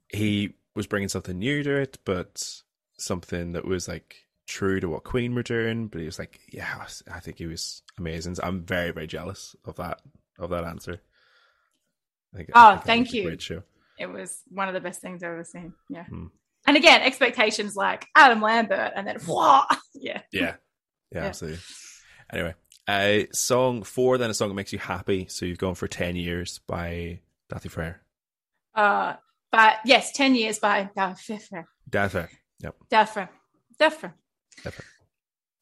[0.09, 2.61] he was bringing something new to it, but
[2.97, 5.87] something that was like true to what Queen were doing.
[5.87, 8.35] But he was like, yeah, I think he was amazing.
[8.35, 10.01] So I'm very, very jealous of that
[10.39, 10.99] of that answer.
[12.33, 13.23] I think, Oh, I think thank you.
[13.23, 13.63] Great show.
[13.99, 15.73] it was one of the best things I've ever seen.
[15.89, 16.05] Yeah.
[16.05, 16.27] Hmm.
[16.65, 19.69] And again, expectations like Adam Lambert and then what?
[19.95, 20.21] Yeah.
[20.31, 20.55] Yeah, yeah,
[21.11, 21.23] Yeah.
[21.25, 21.59] absolutely.
[22.31, 22.55] Anyway,
[22.87, 25.27] uh, song four, then a song that makes you happy.
[25.29, 27.19] So you've gone for ten years by
[27.51, 27.95] Daði Freyr.
[28.73, 29.15] Uh,
[29.51, 31.65] but yes, 10 years by Dafra.
[31.87, 32.25] Daffy
[32.61, 32.75] Yep.
[32.89, 33.27] Daffy
[33.79, 34.13] Dafra.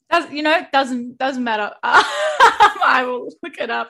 [0.10, 1.72] Does, you know, doesn't doesn't matter.
[1.84, 3.90] I will look it up.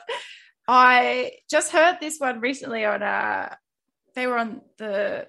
[0.68, 3.54] I just heard this one recently on uh
[4.14, 5.26] they were on the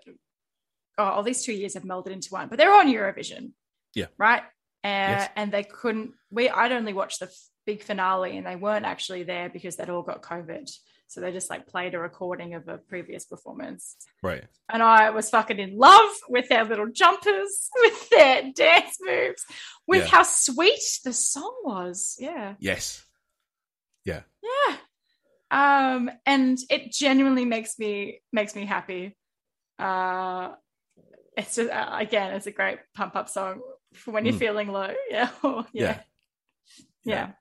[0.97, 3.51] oh all these two years have melded into one, but they were on Eurovision.
[3.95, 4.07] Yeah.
[4.17, 4.41] Right?
[4.85, 5.29] Uh, Yes.
[5.35, 9.23] and they couldn't we I'd only watched the f- big finale and they weren't actually
[9.23, 10.69] there because they'd all got COVID.
[11.13, 13.95] So they just like played a recording of a previous performance.
[14.21, 14.43] Right.
[14.71, 19.45] And I was fucking in love with their little jumpers, with their dance moves,
[19.87, 20.07] with Yeah.
[20.09, 22.15] how sweet the song was.
[22.19, 22.55] Yeah.
[22.59, 23.03] Yes.
[24.05, 24.21] Yeah.
[25.51, 29.15] Um, and it genuinely makes me makes me happy.
[29.77, 30.53] Uh
[31.37, 33.61] it's just uh, again, it's a great pump up song
[33.93, 34.39] for when you're Mm.
[34.39, 34.91] feeling low.
[35.11, 35.29] Yeah.
[35.43, 35.63] yeah.
[35.73, 36.01] Yeah.
[37.05, 37.31] Yeah.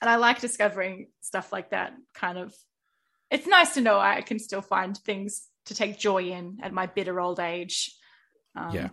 [0.00, 2.54] And I like discovering stuff like that kind of
[3.30, 6.86] it's nice to know I can still find things to take joy in at my
[6.86, 7.94] bitter old age.
[8.54, 8.88] Um, Yeah.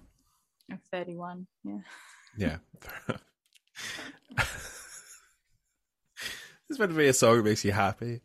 [0.72, 1.46] I'm 31.
[1.64, 1.78] Yeah.
[2.38, 2.58] Yeah.
[6.70, 8.22] this meant to be a song that makes you happy.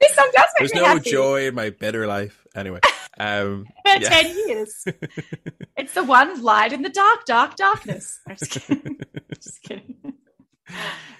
[0.00, 1.10] This song does make There's no happy.
[1.10, 2.46] joy in my bitter life.
[2.54, 2.80] Anyway,
[3.18, 4.08] um, For yeah.
[4.10, 4.84] 10 years.
[5.76, 8.20] it's the one light in the dark, dark darkness.
[8.28, 9.00] I'm just kidding.
[9.40, 9.96] just kidding.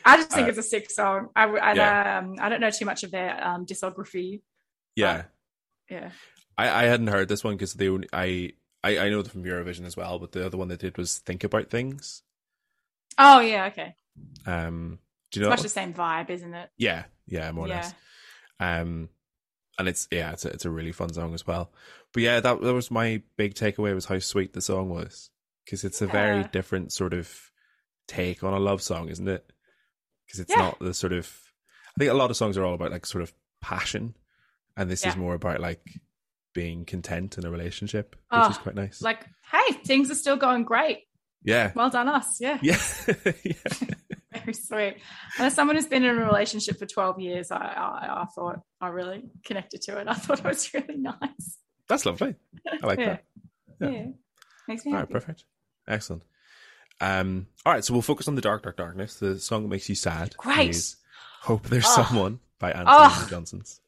[0.04, 1.28] I just think Uh, it's a sick song.
[1.34, 2.18] I, and, yeah.
[2.18, 4.40] um, I don't know too much of their um, discography.
[4.94, 5.24] yeah,
[5.90, 6.10] Yeah.
[6.58, 9.44] I, I hadn't heard this one because they only I, I I know them from
[9.44, 12.22] Eurovision as well, but the other one they did was Think About Things.
[13.18, 13.66] Oh, yeah.
[13.66, 13.94] Okay.
[14.46, 14.98] Um,
[15.30, 15.52] do you know?
[15.52, 16.70] It's much the same vibe, isn't it?
[16.78, 17.76] Yeah, yeah, more or yeah.
[17.76, 17.94] less.
[18.58, 19.08] Um,
[19.78, 21.72] and it's yeah, it's a, it's a really fun song as well.
[22.12, 25.30] But yeah, that that was my big takeaway was how sweet the song was
[25.64, 27.50] because it's a very different sort of
[28.08, 29.50] take on a love song, isn't it?
[30.26, 30.58] Because it's Yeah.
[30.58, 31.30] not the sort of
[31.96, 34.16] I think a lot of songs are all about like sort of passion,
[34.76, 35.80] and this is more about like
[36.52, 39.00] being content in a relationship, which is Oh, quite nice.
[39.02, 41.04] Like, hey, things are still going great.
[41.42, 42.38] yeah, Well done, us.
[42.40, 42.58] Yeah.
[42.62, 42.78] yeah,
[43.44, 43.52] yeah.
[44.32, 44.96] Very sweet.
[45.38, 48.60] And as someone who's been in a relationship for 12 years, I, I, I thought
[48.80, 50.08] I really connected to it.
[50.08, 51.58] I thought it was really nice.
[51.88, 52.34] That's lovely.
[52.82, 53.06] I like Yeah.
[53.06, 53.24] that.
[53.80, 53.88] Yeah.
[53.90, 54.06] Yeah.
[54.68, 55.12] Makes me All right, happy.
[55.12, 55.44] perfect,
[55.88, 56.22] excellent.
[57.00, 59.88] Um, all right, so we'll focus on the dark, dark darkness, the song that makes
[59.88, 60.36] you sad.
[60.36, 60.70] Great.
[60.70, 60.96] is
[61.42, 62.02] Hope There's Oh.
[62.02, 63.26] Someone by Antony Oh.
[63.30, 63.80] Johnsons.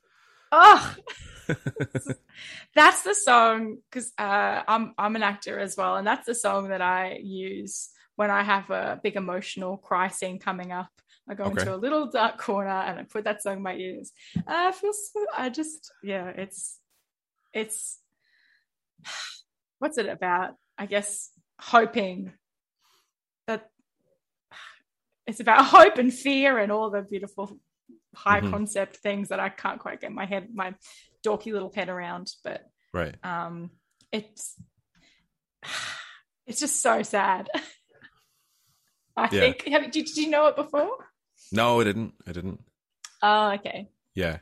[0.53, 0.95] Oh,
[2.75, 6.69] that's the song because uh, I'm I'm an actor as well, and that's the song
[6.69, 10.89] that I use when I have a big emotional cry scene coming up.
[11.29, 11.61] I go Okay.
[11.61, 14.13] into a little dark corner and I put that song in my ears.
[14.47, 15.27] I feel so.
[15.37, 16.79] I just yeah, it's
[17.53, 17.99] it's
[19.79, 20.55] what's it about?
[20.79, 22.33] I guess hoping
[25.29, 27.57] it's about hope and fear and all the beautiful
[28.17, 28.51] high Mhm.
[28.51, 30.75] concept things that I can't quite get my head my
[31.25, 32.63] dorky little head around but
[32.93, 33.15] Right.
[33.23, 33.71] um
[34.11, 34.57] it's
[36.47, 37.49] it's just so sad
[39.17, 39.41] I Yeah.
[39.41, 40.97] think have, did, did you know it before
[41.53, 42.15] No, I didn't.
[42.27, 42.61] I didn't.
[43.23, 44.39] oh okay Yeah.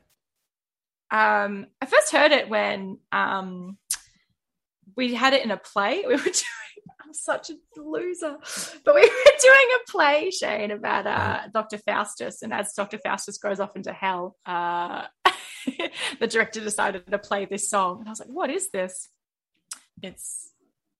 [1.11, 3.79] um I first heard it when um
[4.96, 6.66] we had it in a play we were doing
[7.07, 8.37] I'm such a loser.
[8.85, 12.42] But we were doing a play Shane about uh Dr Faustus.
[12.42, 15.07] And as Dr Faustus goes off into hell uh
[16.21, 18.01] the director decided to play this song.
[18.01, 19.09] And I was like what is this?
[20.03, 20.51] It's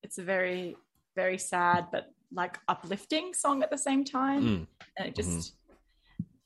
[0.03, 0.77] it's a very
[1.17, 4.43] very sad but like uplifting song at the same time.
[4.43, 4.67] Mm,
[4.99, 5.55] and it just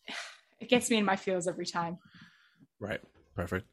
[0.61, 1.99] it gets me in my feels every time.
[2.79, 3.01] Right.
[3.37, 3.67] Perfect.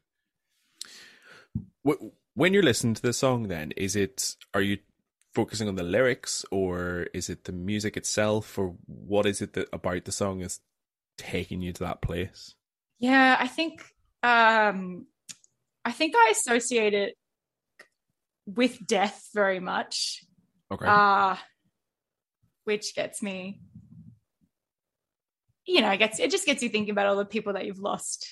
[1.86, 2.02] Wh-
[2.34, 4.36] When you're listening to the song, then is it?
[4.54, 4.78] Are you
[5.38, 9.68] focusing on the lyrics, or is it the music itself, or what is it that
[9.72, 10.58] about the song is
[11.16, 12.56] taking you to that place?
[12.98, 13.84] Yeah, I think
[14.24, 15.06] um
[15.84, 17.14] I think I associate it
[18.46, 20.24] with death very much.
[20.72, 20.86] Okay.
[20.88, 21.36] Uh
[22.64, 23.60] which gets me
[25.66, 27.78] you know, it gets it just gets you thinking about all the people that you've
[27.78, 28.26] lost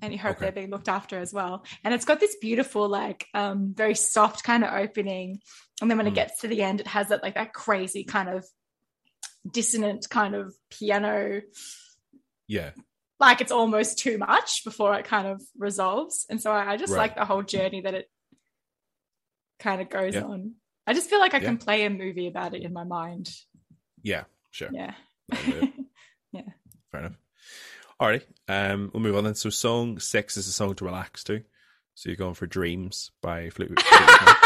[0.00, 0.46] and you hope Okay.
[0.46, 1.64] they're being looked after as well.
[1.84, 5.40] And it's got this beautiful, like um very soft kind of opening.
[5.80, 6.10] And then when Mm.
[6.12, 8.44] it gets to the end, it has that like that crazy kind of
[9.50, 11.40] dissonant kind of piano
[12.48, 12.72] yeah.
[13.20, 16.26] like it's almost too much before it kind of resolves.
[16.28, 16.98] And so I, I just Right.
[16.98, 18.10] like the whole journey that it
[19.58, 20.22] kind of goes Yeah.
[20.24, 20.54] on.
[20.86, 21.44] I just feel like I Yeah.
[21.44, 23.30] can play a movie about it in my mind.
[24.02, 24.24] Yeah.
[24.50, 24.70] Sure.
[24.72, 24.94] Yeah.
[25.30, 25.72] It.
[26.90, 27.16] Fair enough.
[28.00, 28.22] Alrighty.
[28.48, 29.34] Um, we'll move on then.
[29.34, 31.42] So, song six is a song to relax to.
[31.94, 33.80] So you're going for "Dreams" by Fleetwood.
[33.80, 34.36] Fleetwood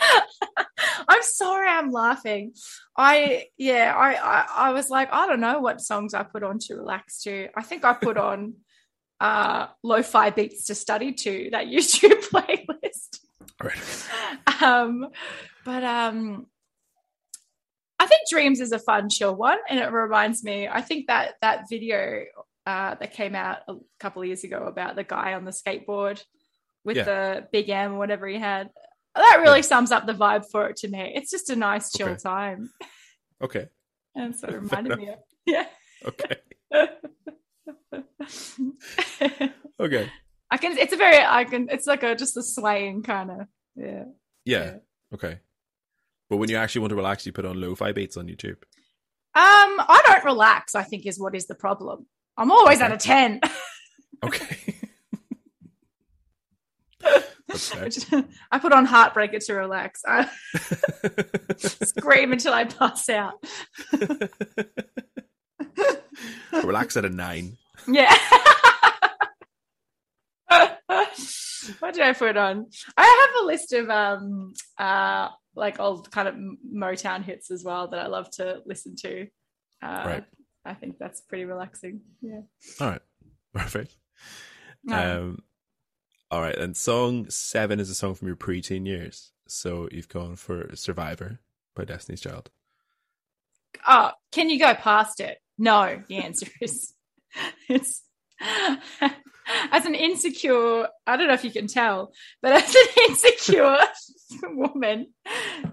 [1.08, 2.54] I'm sorry I'm laughing.
[2.96, 6.58] I yeah, I, I I was like, I don't know what songs I put on
[6.60, 7.48] to relax to.
[7.54, 8.54] I think I put on
[9.20, 13.20] uh lo-fi beats to study to that YouTube playlist.
[13.62, 14.62] Right.
[14.62, 15.08] um
[15.66, 16.46] but um
[17.98, 21.34] i think dreams is a fun chill one and it reminds me i think that
[21.42, 22.22] that video
[22.66, 26.22] uh that came out a couple of years ago about the guy on the skateboard
[26.84, 27.04] with Yeah.
[27.04, 28.70] the big m or whatever he had
[29.14, 32.08] that really sums up the vibe for it to me it's just a nice chill
[32.08, 32.22] Okay.
[32.22, 32.70] time
[33.42, 33.68] Okay.
[34.14, 35.66] and so it reminded me of yeah
[36.06, 36.36] Okay.
[39.80, 40.10] Okay.
[40.50, 43.38] i can it's a very i can it's like a just a swaying kind of
[43.76, 44.04] yeah
[44.44, 44.64] Yeah.
[44.64, 44.74] Yeah.
[45.14, 45.38] Okay.
[46.28, 48.62] But when you actually want to relax, you put on lo-fi beats on YouTube.
[49.34, 52.06] Um, I don't relax, I think is what is the problem.
[52.40, 53.40] I'm always at a 10.
[54.24, 54.56] Okay.
[57.82, 58.06] Which-
[58.50, 60.02] I put on Heartbreaker to relax.
[60.06, 60.28] I
[61.58, 63.34] scream until I pass out.
[66.52, 67.58] relax at a nine.
[67.86, 68.14] Yeah.
[71.80, 72.66] what did I put on?
[72.96, 76.34] I have a list of um uh like old kind of
[76.74, 79.26] Motown hits as well that I love to listen to.
[79.82, 80.24] Uh, Right.
[80.64, 82.00] I think that's pretty relaxing.
[82.20, 82.42] Yeah.
[82.80, 83.02] All right.
[83.54, 83.96] Perfect.
[84.90, 85.42] Um,
[86.30, 86.56] all right.
[86.56, 89.32] And song seven is a song from your preteen years.
[89.48, 91.40] So you've gone for Survivor
[91.74, 92.50] by Destiny's Child.
[93.88, 95.38] oh, can you go past it?
[95.58, 96.94] No, the answer is
[97.68, 98.02] it's
[99.72, 103.76] as an insecure, I don't know if you can tell, but as an insecure
[104.44, 105.08] woman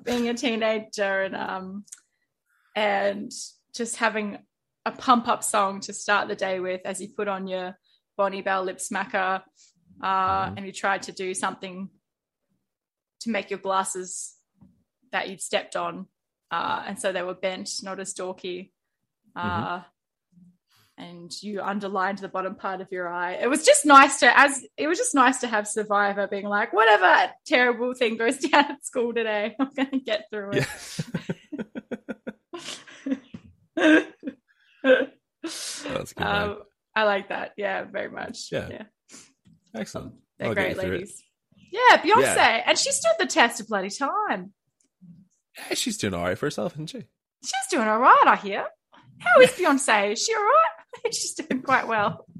[0.03, 1.85] being a teenager and um
[2.75, 3.31] and
[3.75, 4.39] just having
[4.87, 7.77] a pump up song to start the day with as you put on your
[8.17, 9.43] Bonne Bell lip smacker
[10.01, 10.53] uh, Mhm.
[10.57, 11.89] and you tried to do something
[13.21, 14.35] to make your glasses
[15.11, 16.07] that you'd stepped on
[16.51, 18.71] uh, and so they were bent, not as dorky.
[19.35, 19.81] Uh,
[20.99, 23.33] And you underlined the bottom part of your eye.
[23.33, 26.73] It was just nice to, as it was just nice to have Survivor being like,
[26.73, 30.65] whatever terrible thing goes down at school today, I'm going to get through Yeah.
[36.13, 36.25] That's good.
[36.51, 36.57] um,
[36.95, 37.53] I like that.
[37.57, 38.49] Yeah, very much.
[38.51, 38.67] Yeah.
[38.69, 38.83] yeah.
[39.75, 40.13] Excellent.
[40.39, 40.93] They're I'll great you through it.
[40.93, 41.23] ladies.
[41.71, 42.35] Yeah, Beyonce.
[42.35, 42.63] Yeah.
[42.65, 44.53] And she stood the test of bloody time.
[45.57, 47.03] Yeah, she's doing all right for herself, isn't she?
[47.43, 48.65] she's doing all right, I hear.
[49.19, 50.13] How is Beyonce?
[50.13, 51.13] Is she all right?
[51.13, 52.25] she's doing quite well.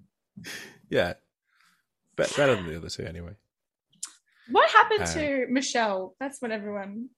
[0.90, 1.14] Yeah.
[2.16, 3.34] Be- better than the other two, anyway.
[4.50, 6.16] What happened Uh, to Michelle?
[6.20, 7.10] That's what everyone.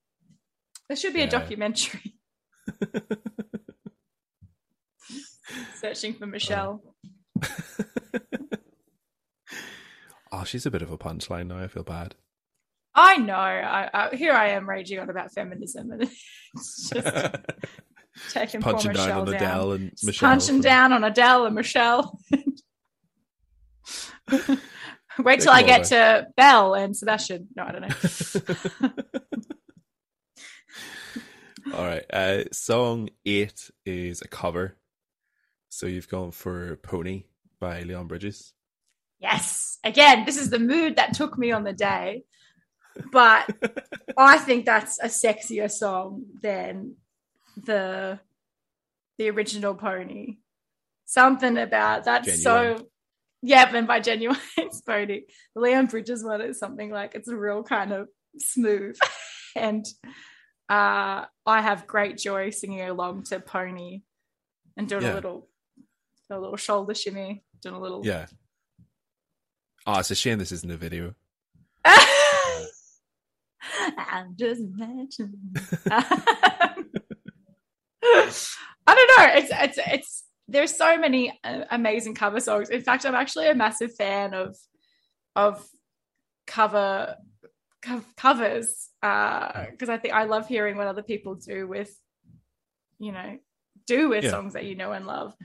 [0.88, 2.16] There should be a documentary
[5.76, 6.82] searching for Michelle.
[10.32, 11.60] oh, she's a bit of a punchline now.
[11.60, 12.16] I feel bad.
[12.96, 13.34] I know.
[13.34, 16.02] I, I, here I am raging on about feminism, and
[16.56, 16.94] just
[18.32, 19.36] taking Punching down Michelle on down.
[19.36, 20.30] Adele and Michelle.
[20.30, 22.20] punching down on Adele and Michelle.
[25.20, 27.48] Wait till I get to Belle and Sebastian.
[27.56, 28.90] No, I don't know.
[31.76, 32.06] All right.
[32.12, 34.76] Uh, song eight is a cover.
[35.70, 37.26] So you've gone for Pony
[37.60, 38.54] by Leon Bridges.
[39.20, 39.78] Yes.
[39.84, 42.24] Again, this is the mood that took me on the day.
[43.12, 43.50] But
[44.18, 46.96] I think that's a sexier song than
[47.66, 48.20] the
[49.18, 50.38] the original pony.
[51.06, 52.78] Something about that's Genuine.
[52.80, 52.88] so
[53.42, 54.38] yeah, and by genuine
[54.86, 55.22] pony.
[55.56, 58.98] The Leon Bridges one is something like it's a real kind of smooth.
[59.56, 59.86] and
[60.70, 64.02] uh I have great joy singing along to Pony
[64.78, 65.14] and doing Yeah.
[65.14, 65.48] a little
[66.30, 68.28] a little shoulder shimmy, doing a little Yeah.
[69.86, 71.16] Oh, it's a shame this isn't a video.
[71.86, 72.66] I'm
[74.36, 75.56] just imagining.
[75.92, 76.76] I
[78.88, 79.28] don't know.
[79.36, 82.70] It's it's it's there's so many uh, amazing cover songs.
[82.70, 84.56] In fact, I'm actually a massive fan of
[85.36, 85.66] of
[86.48, 87.16] cover
[87.82, 91.94] co- covers because I think I love hearing what other people do with
[93.00, 93.38] you know
[93.86, 94.32] do with Yeah.
[94.32, 95.36] songs that you know and love.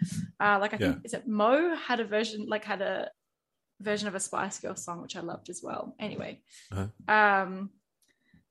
[0.40, 3.11] Uh, like I think is it Mo had a version like had a
[3.81, 5.94] version of a Spice Girl song which I loved as well.
[5.99, 6.42] Anyway,
[6.73, 6.88] Uh-huh.
[7.12, 7.70] um,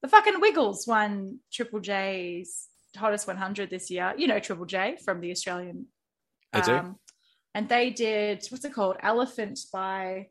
[0.02, 4.14] the fucking Wiggles won Triple J's hottest 100 this year.
[4.18, 5.88] You know Triple J from the Australian.
[6.52, 6.74] I do.
[6.76, 7.00] Um,
[7.56, 8.98] and they did what's it called?
[9.02, 10.28] Elephant by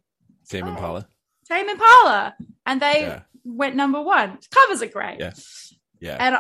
[0.49, 0.71] Tame oh.
[0.71, 1.07] Impala.
[1.49, 2.35] Tame Impala,
[2.67, 3.23] and they Yeah.
[3.45, 4.39] went number one.
[4.51, 5.19] Covers are great.
[5.21, 5.33] Yeah.
[6.01, 6.17] Yeah.
[6.19, 6.37] And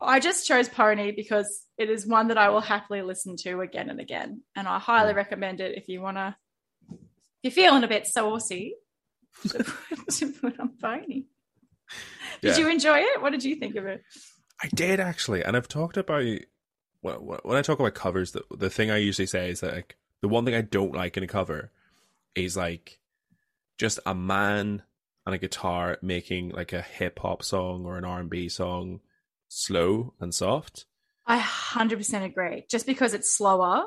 [0.00, 3.88] I- just chose Pony because it is one that I will happily listen to again
[3.90, 4.42] and again.
[4.56, 5.16] And I highly Mm.
[5.16, 6.36] recommend it if you want to,
[7.42, 8.74] if you're feeling a bit saucy,
[9.48, 9.64] to,
[10.10, 11.24] to put on Pony.
[12.42, 12.58] Did Yeah.
[12.58, 13.22] you enjoy it?
[13.22, 14.02] What did you think of it?
[14.62, 16.24] I did actually, and I've talked about
[17.00, 18.32] when when I talk about covers.
[18.32, 21.16] The the thing I usually say is that like the one thing I don't like
[21.16, 21.70] in a cover
[22.34, 22.98] is like
[23.78, 24.82] just a man
[25.24, 29.00] and a guitar making like a hip hop song or an R and B song
[29.48, 30.86] slow and soft.
[31.26, 32.64] I 100% agree.
[32.70, 33.86] Just because it's slower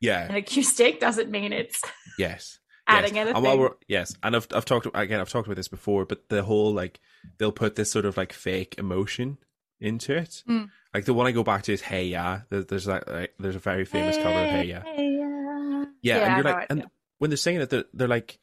[0.00, 0.26] Yeah.
[0.26, 1.80] and acoustic doesn't mean it's
[2.18, 2.58] Yes.
[2.88, 3.22] adding yes.
[3.22, 3.36] anything.
[3.36, 5.20] And while we're yes, and I've I've talked again.
[5.20, 7.00] I've talked about this before, but the whole like
[7.38, 9.38] they'll put this sort of like fake emotion
[9.80, 10.42] into it.
[10.48, 10.68] Mm.
[10.94, 12.40] Like the one I go back to is Hey Ya.
[12.50, 14.82] There, there's that like, there's a very famous cover of Hey Ya.
[14.86, 15.84] yeah.
[16.02, 16.84] Yeah, I and you're like, and yeah.
[17.18, 18.38] when they're singing it, they're, they're like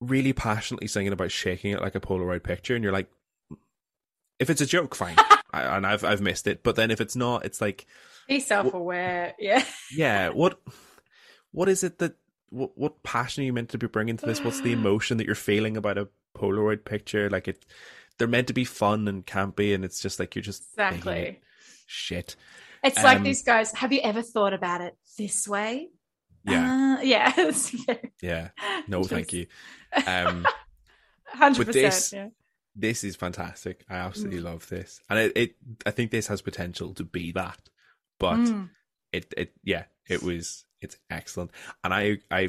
[0.00, 3.08] really passionately singing about shaking it like a Polaroid picture, and you're like,
[4.38, 5.16] if it's a joke, fine,
[5.62, 6.62] I, and I've I've missed it.
[6.62, 7.86] But then if it's not, it's like,
[8.28, 9.34] Be self aware.
[9.38, 9.64] Yeah.
[9.96, 10.60] yeah, what
[11.52, 12.14] what is it that
[12.50, 14.42] what what passion are you meant to be bringing to this?
[14.44, 17.28] What's the emotion that you're feeling about a Polaroid picture?
[17.30, 17.64] Like it,
[18.18, 21.40] they're meant to be fun and campy, and it's just like you're just Exactly.
[21.86, 22.36] shit.
[22.84, 23.72] It's like Um, these guys.
[23.72, 25.88] Have you ever thought about it this way?
[26.44, 27.32] Yeah, Uh, yeah.
[28.22, 28.48] Yeah.
[28.88, 29.46] No, just- thank you.
[30.06, 30.46] Um,
[31.36, 32.12] 100%.
[32.12, 32.28] Yeah.
[32.76, 33.84] This is fantastic.
[33.88, 34.44] I absolutely Mm.
[34.44, 37.58] love this, and it, it I think this has potential to be that.
[38.18, 38.70] But Mm.
[39.12, 41.50] it it yeah, it was it's excellent,
[41.82, 42.48] and I I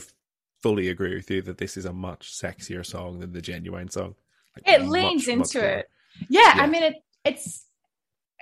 [0.62, 4.16] fully agree with you that this is a much sexier song than the genuine song.
[4.56, 5.70] Like, It much, leans much into more.
[5.70, 5.90] it.
[6.30, 6.64] Yeah, Yeah.
[6.64, 6.96] I mean, it.
[7.24, 7.64] it's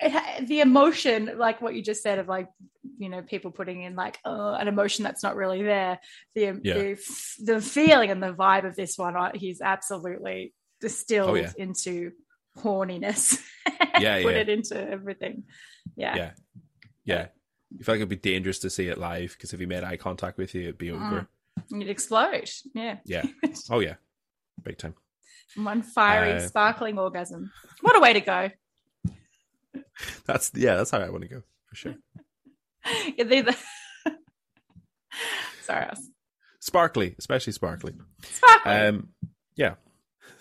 [0.01, 2.49] it, the emotion, like what you just said, of like
[2.97, 5.99] you know people putting in like uh, an emotion that's not really there.
[6.35, 6.73] The Yeah.
[6.73, 10.53] the f- the feeling and the vibe of this one, he's absolutely
[10.85, 11.51] distilled Oh, yeah.
[11.57, 12.11] into
[12.59, 13.39] horniness.
[13.99, 14.41] Yeah, put yeah.
[14.41, 15.43] it into everything.
[15.95, 16.15] Yeah.
[16.15, 16.31] Yeah,
[17.03, 17.27] yeah.
[17.75, 19.97] You feel like it'd be dangerous to see it live because if he made eye
[19.97, 21.07] contact with you, it'd be Mm.
[21.07, 21.27] over.
[21.71, 22.49] You'd explode.
[22.73, 22.97] Yeah.
[23.05, 23.23] Yeah.
[23.71, 23.95] Oh yeah,
[24.63, 24.93] big time.
[25.55, 27.51] One fiery, Uh, sparkling orgasm.
[27.81, 28.49] What a way to go.
[30.25, 30.75] That's yeah.
[30.75, 31.95] That's how I want to go for sure.
[33.17, 33.55] It's either-
[35.63, 36.11] Sorry, was
[36.59, 37.93] Sparkly, especially sparkly.
[38.21, 38.75] sparkling.
[38.77, 39.09] Um,
[39.55, 39.75] yeah.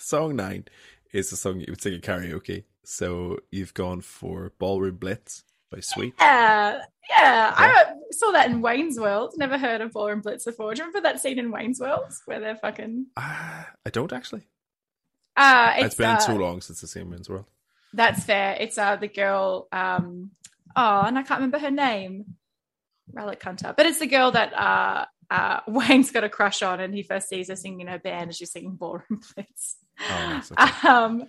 [0.05, 0.67] Song nine
[1.15, 2.65] is the song you would sing at karaoke.
[2.83, 6.13] So you've gone for Ballroom Blitz by Sweet.
[6.21, 7.55] yeah, yeah.
[7.57, 9.33] I saw that in Wayne's World.
[9.39, 10.75] Never heard of Ballroom Blitz before.
[10.75, 13.07] Do you remember that scene in Wayne's World where they're fucking?
[13.17, 14.43] Ah, I don't actually.
[15.39, 17.47] Uh, it's it's been uh, so long since the same Wayne's World.
[17.95, 18.59] That's fair.
[18.61, 19.69] It's uh the girl.
[19.73, 20.33] Um,
[20.77, 22.27] oh, and I can't remember her name.
[23.11, 26.95] Relic Hunter, but it's the girl that uh, uh, Wayne's got a crush on, and
[26.95, 29.77] he first sees her singing in her band, and she's singing Ballroom Blitz.
[30.01, 30.89] Oh, okay.
[30.89, 31.25] Um,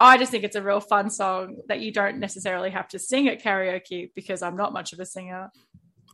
[0.00, 3.28] I just think it's a real fun song that you don't necessarily have to sing
[3.28, 5.50] at karaoke because I'm not much of a singer.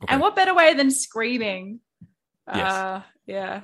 [0.02, 0.12] Okay.
[0.12, 1.80] And what better way than screaming?
[2.46, 2.72] Yes.
[2.72, 3.60] Uh, yeah.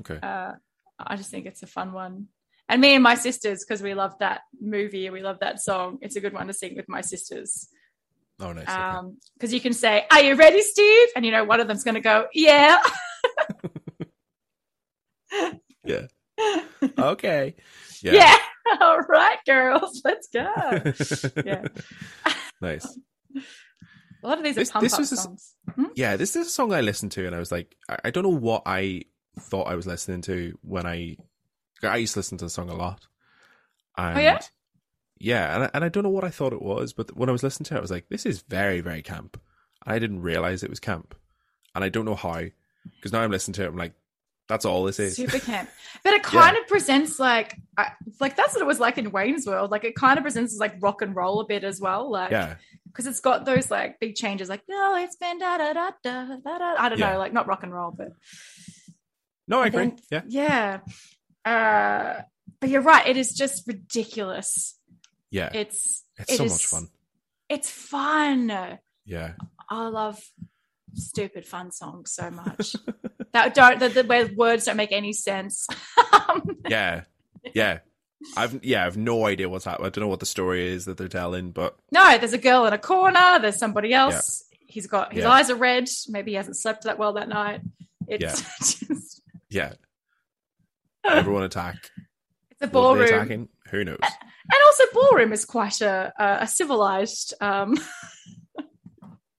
[0.00, 0.18] okay.
[0.20, 0.52] Uh,
[0.98, 2.26] I just think it's a fun one.
[2.68, 5.98] And me and my sisters, because we love that movie and we love that song,
[6.00, 7.68] it's a good one to sing with my sisters.
[8.40, 8.64] Oh, nice.
[8.64, 8.72] okay.
[8.72, 11.84] Um, because you can say, "Are you ready, Steve?" And you know one of them's
[11.84, 12.78] going to go, "Yeah."
[15.84, 16.06] Yeah.
[16.98, 17.54] okay.
[18.02, 18.12] yeah.
[18.12, 18.36] yeah.
[18.80, 20.44] All right, girls, let's go.
[21.44, 21.64] Yeah.
[22.60, 22.98] nice.
[24.24, 25.54] A lot of these This- are pump this up was a songs.
[25.72, 25.84] Hmm?
[25.94, 28.24] Yeah, this is a song I listened to, and I was like, I, I don't
[28.24, 29.02] know what I
[29.38, 31.16] thought I was listening to when I.
[31.82, 33.06] I used to listen to the song a lot.
[33.96, 34.38] And Oh, yeah?
[35.18, 37.32] Yeah, and I, and I don't know what I thought it was, but when I
[37.32, 39.40] was listening to it, I was like, this is very, very camp.
[39.84, 41.14] I didn't realize it was camp.
[41.74, 42.42] And I don't know how,
[42.96, 43.94] because now I'm listening to it, I'm like,
[44.48, 45.16] that's all this is.
[45.16, 45.68] Super camp,
[46.04, 49.46] but it kind of presents like, I, like that's what it was like in Wayne's
[49.46, 49.70] World.
[49.70, 52.10] Like it kind of presents as like rock and roll a bit as well.
[52.10, 52.56] Like, yeah,
[52.86, 56.36] because it's got those like big changes, like no, it's been da da da da
[56.44, 56.74] da da.
[56.78, 57.14] I don't Yeah.
[57.14, 58.08] know, like not rock and roll, but
[59.48, 59.92] no, I agree.
[60.10, 60.80] then- Yeah,
[61.44, 62.18] yeah.
[62.18, 62.22] Uh,
[62.60, 63.06] but you're right.
[63.06, 64.75] It is just ridiculous.
[65.36, 66.88] Yeah, It's it's it so is- much fun.
[67.48, 68.78] It's fun.
[69.04, 69.32] Yeah,
[69.70, 70.18] I love
[70.94, 72.74] stupid fun songs so much.
[73.32, 75.66] that don't the, the where words don't make any sense.
[76.68, 77.02] Yeah,
[77.54, 77.78] yeah.
[78.36, 79.86] I've yeah, I've no idea what's happening.
[79.86, 82.66] I don't know what the story is that they're telling, but no, there's a girl
[82.66, 83.38] in a corner.
[83.40, 84.44] There's somebody else.
[84.66, 85.30] He's got his Yeah.
[85.30, 85.88] eyes are red.
[86.08, 87.60] Maybe he hasn't slept that well that night.
[88.08, 88.42] It's
[88.80, 89.74] just yeah,
[91.04, 91.76] everyone attack.
[92.50, 93.48] it's a What are they ballroom?
[93.70, 93.98] Who knows?
[94.02, 97.76] And also ballroom is quite a a, a civilized um,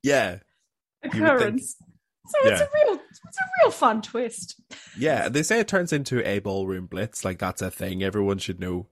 [0.04, 0.38] Yeah,
[1.04, 1.24] You would think.
[1.26, 1.76] occurrence.
[2.30, 2.66] So it's Yeah.
[2.68, 4.60] a real it's a real fun twist.
[4.98, 5.30] yeah.
[5.30, 7.24] They say it turns into a ballroom blitz.
[7.24, 8.88] Like that's a thing everyone should know.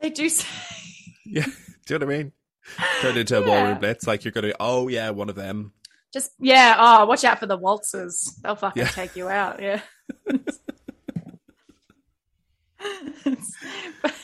[0.00, 0.46] They do say
[1.26, 1.44] Yeah,
[1.86, 2.32] do you know what I mean?
[3.00, 3.46] Turn into a Yeah.
[3.46, 4.06] ballroom blitz.
[4.06, 4.52] Like you're gonna.
[4.60, 5.72] Oh yeah, one of them.
[6.12, 6.76] just yeah.
[6.78, 8.38] Oh, watch out for the waltzers.
[8.42, 8.88] They'll fucking Yeah.
[8.90, 9.60] take you out.
[9.60, 9.80] Yeah.
[14.02, 14.14] But,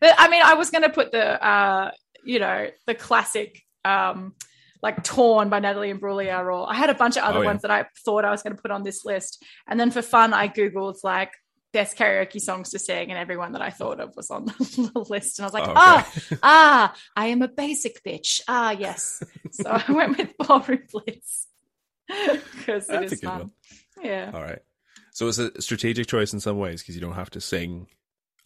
[0.00, 1.90] but I mean, I was going to put the uh,
[2.24, 4.34] you know the classic um,
[4.82, 7.46] like "Torn" by Natalie Imbruglia, or I had a bunch of other Oh, yeah.
[7.48, 10.02] ones that I thought I was going to put on this list, and then for
[10.02, 11.32] fun, I googled like
[11.72, 15.38] best karaoke songs to sing, and everyone that I thought of was on the list,
[15.38, 16.36] and I was like, Oh, ah, okay.
[16.42, 18.40] ah, I am a basic bitch.
[18.48, 19.22] Ah, yes.
[19.52, 21.46] So I went with Ballroom Blitz
[22.08, 23.38] because it That's a is good fun.
[23.40, 23.50] one.
[24.02, 24.30] Yeah.
[24.34, 24.60] All right.
[25.16, 27.86] So it's a strategic choice in some ways because you don't have to sing,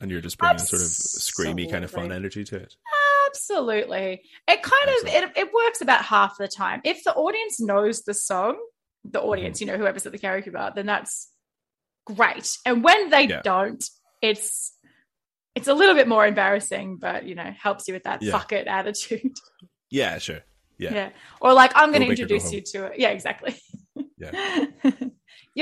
[0.01, 2.77] and you're just bringing sort of screamy kind of fun energy to it.
[3.27, 4.23] Absolutely.
[4.47, 6.81] It kind of it, it works about half the time.
[6.85, 8.57] If the audience knows the song,
[9.03, 9.29] the mm-hmm.
[9.31, 11.29] audience, you know, whoever's at the karaoke bar, then that's
[12.07, 12.57] great.
[12.64, 13.41] And when they Yeah.
[13.43, 13.85] don't,
[14.23, 14.73] it's
[15.57, 18.31] it's a little bit more embarrassing, but you know, helps you with that Yeah.
[18.31, 19.33] fuck it attitude.
[19.91, 20.39] Yeah, sure.
[20.79, 20.95] Yeah.
[20.95, 21.11] Yeah.
[21.41, 23.01] Or like I'm going to introduce you to it.
[23.01, 23.57] Yeah, exactly.
[24.16, 24.66] Yeah.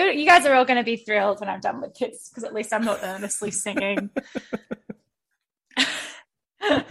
[0.05, 2.44] you you guys are all going to be thrilled when I'm done with kids because
[2.44, 4.11] at least I'm not earnestly singing.
[6.61, 6.86] at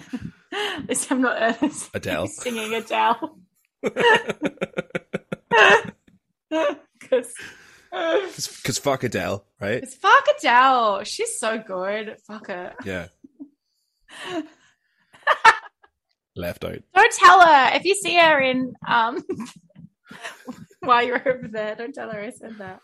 [0.87, 2.27] least I'm not earnestly Adele.
[2.27, 3.37] singing Adele
[6.99, 7.33] because
[7.91, 9.83] Because fuck Adele, right?
[9.83, 11.03] it's fuck Adele.
[11.03, 12.17] She's so good.
[12.25, 12.73] Fuck her.
[12.85, 13.07] Yeah.
[16.35, 16.77] Left out.
[16.93, 19.23] Don't tell her if you see her in um
[20.91, 21.75] while you're over there.
[21.75, 22.81] Don't tell her I said that.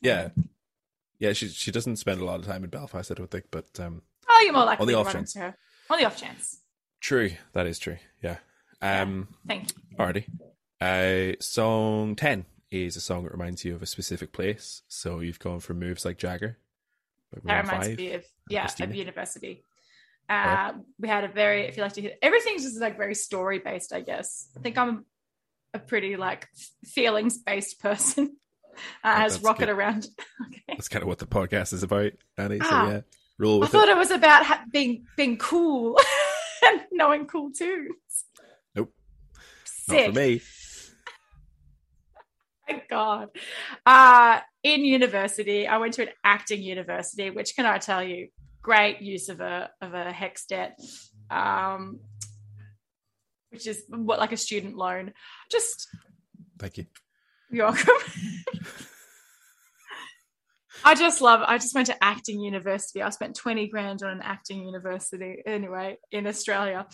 [0.00, 0.28] Yeah.
[1.18, 3.66] Yeah, she she doesn't spend a lot of time in Belfast, I don't think, but
[3.80, 5.36] um Oh, you're more likely On the to off run chance.
[5.90, 6.60] On the off chance.
[7.00, 7.30] true.
[7.54, 7.96] That is true.
[8.22, 8.36] Yeah.
[8.80, 9.96] Um Thank you.
[9.98, 10.24] alrighty.
[10.80, 14.82] Uh song ten is a song that reminds you of a specific place.
[14.88, 16.58] So you've gone from moves like Jagger.
[17.32, 17.98] That reminds five.
[17.98, 18.90] me of yeah, Christina.
[18.90, 19.62] of university.
[20.30, 23.58] Uh, we had a very if you like to hear everything's just like very story
[23.58, 24.48] based, I guess.
[24.56, 25.04] I think I'm
[25.74, 26.48] a pretty like
[26.84, 28.36] feelings based person.
[29.02, 29.70] Uh, Oh, as rocket good.
[29.70, 30.06] around.
[30.46, 30.62] okay.
[30.68, 32.60] That's kind of what the podcast is about, Annie.
[32.60, 32.88] So Ah.
[32.90, 33.00] yeah.
[33.36, 33.96] Roll I thought it.
[33.96, 35.98] it was about ha- being being cool
[36.64, 37.96] and knowing cool tunes.
[38.76, 38.92] Nope.
[39.88, 40.40] Not for me.
[42.68, 43.30] Thank God.
[43.86, 48.28] Uh, in university, I went to an acting university, which can I tell you,
[48.62, 50.78] great use of a of a HECS debt,
[51.30, 52.00] um,
[53.50, 55.12] which is what like a student loan.
[55.50, 55.88] Just
[56.58, 56.86] Thank you.
[57.50, 57.94] you're welcome.
[60.84, 61.40] I just love.
[61.44, 63.02] I just went to acting university.
[63.02, 65.42] I spent twenty grand on an acting university.
[65.44, 66.86] Anyway, in Australia.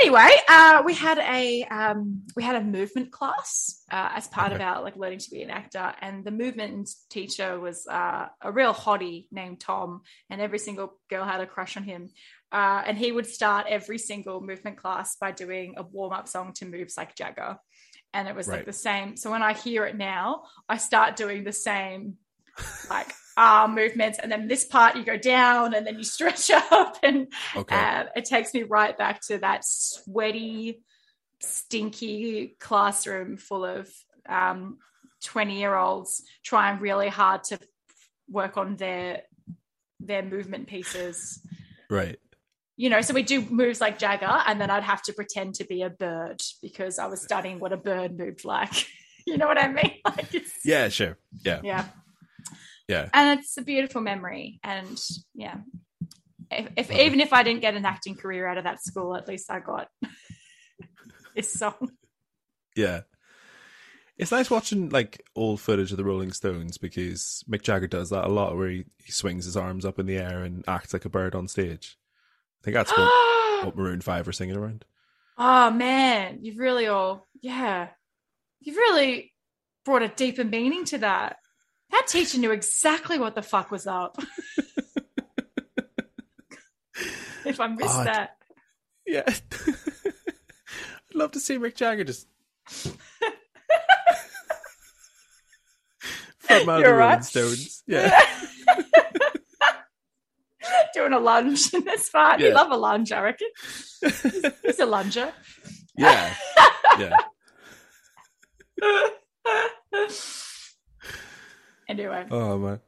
[0.00, 4.56] Anyway, uh, we had a um, we had a movement class uh, as part Okay.
[4.56, 8.52] of our like learning to be an actor, and the movement teacher was uh, a
[8.52, 12.08] real hottie named Tom, and every single girl had a crush on him.
[12.52, 16.52] Uh, and he would start every single movement class by doing a warm up song
[16.54, 17.58] to moves like Jagger.
[18.14, 18.58] And it was Right.
[18.58, 19.16] like the same.
[19.16, 22.16] So when I hear it now, I start doing the same
[22.88, 24.18] like arm movements.
[24.18, 26.98] And then this part you go down and then you stretch up.
[27.02, 27.76] And Okay.
[27.76, 30.82] uh, it takes me right back to that sweaty,
[31.40, 33.92] stinky classroom full of
[35.22, 37.58] 20 year olds trying really hard to
[38.28, 39.22] work on their
[40.00, 41.40] their movement pieces
[41.88, 42.18] right.
[42.76, 45.64] You know, so we do moves like Jagger, and then I'd have to pretend to
[45.64, 48.86] be a bird because I was studying what a bird moved like.
[49.26, 49.92] you know what I mean?
[50.04, 51.18] Like Yeah, sure.
[51.44, 51.60] Yeah.
[51.64, 51.84] yeah,
[52.88, 53.08] Yeah.
[53.12, 54.60] and it's a beautiful memory.
[54.62, 55.00] And
[55.34, 55.56] yeah,
[56.50, 59.26] if, if even if I didn't get an acting career out of that school, at
[59.26, 59.88] least I got
[61.34, 61.90] this song.
[62.76, 63.00] Yeah.
[64.18, 68.24] It's nice watching like old footage of the Rolling Stones because Mick Jagger does that
[68.24, 71.04] a lot where he, he swings his arms up in the air and acts like
[71.04, 71.98] a bird on stage.
[72.66, 74.84] I think that's what, oh Maroon 5 were singing around.
[75.38, 77.90] Oh man, you've really all yeah,
[78.58, 79.32] you've really
[79.84, 81.36] brought a deeper meaning to that.
[81.92, 84.18] That teacher knew exactly what the fuck was up.
[87.44, 88.30] if I missed Oh, that.
[89.06, 89.22] Yeah.
[89.28, 89.40] I'd
[91.14, 92.26] love to see Mick Jagger just.
[92.66, 92.98] From
[96.68, 97.24] out the You're Rolling right.
[97.24, 97.84] Stones.
[97.86, 98.20] Yeah.
[100.96, 102.40] Doing a lunge in this part.
[102.40, 103.48] You love a lunge, I reckon.
[104.64, 105.32] He's a lunger.
[105.98, 106.34] yeah.
[106.98, 107.16] Yeah.
[111.88, 112.26] anyway.
[112.30, 112.80] Oh, man.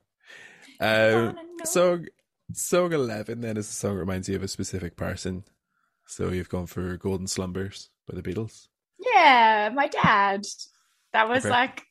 [0.80, 1.34] Wanna
[1.64, 2.06] song,
[2.52, 5.44] song 11 then is a song that reminds you of a specific person.
[6.06, 8.68] So you've gone for Golden Slumbers by the Beatles.
[8.98, 10.44] Yeah, my dad.
[11.12, 11.50] That was Okay.
[11.50, 11.82] like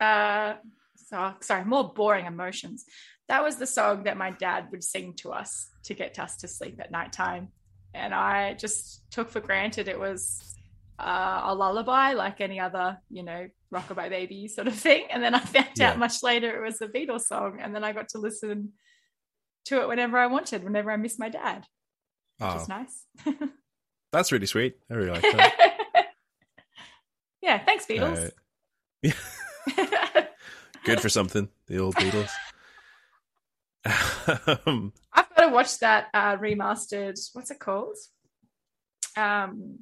[0.00, 0.54] uh
[0.96, 2.84] so, sorry, more boring emotions.
[3.28, 6.48] That was the song that my dad would sing to us to get us to
[6.48, 7.48] sleep at nighttime.
[7.94, 10.54] And I just took for granted it was
[10.98, 15.06] uh, a lullaby like any other, you know, rockabye baby sort of thing.
[15.10, 15.90] And then I found Yeah.
[15.90, 17.58] out much later it was the Beatles song.
[17.62, 18.72] And then I got to listen
[19.66, 21.66] to it whenever I wanted, whenever I missed my dad,
[22.38, 23.04] which Oh, is nice.
[24.12, 24.76] that's really sweet.
[24.90, 26.06] I really like that.
[27.42, 28.30] yeah, thanks, Beatles.
[29.06, 29.10] Uh,
[30.84, 32.30] good for something, the old Beatles.
[34.66, 37.18] Um, I've got to watch that uh, remastered.
[37.32, 37.96] What's it called?
[39.16, 39.78] Um,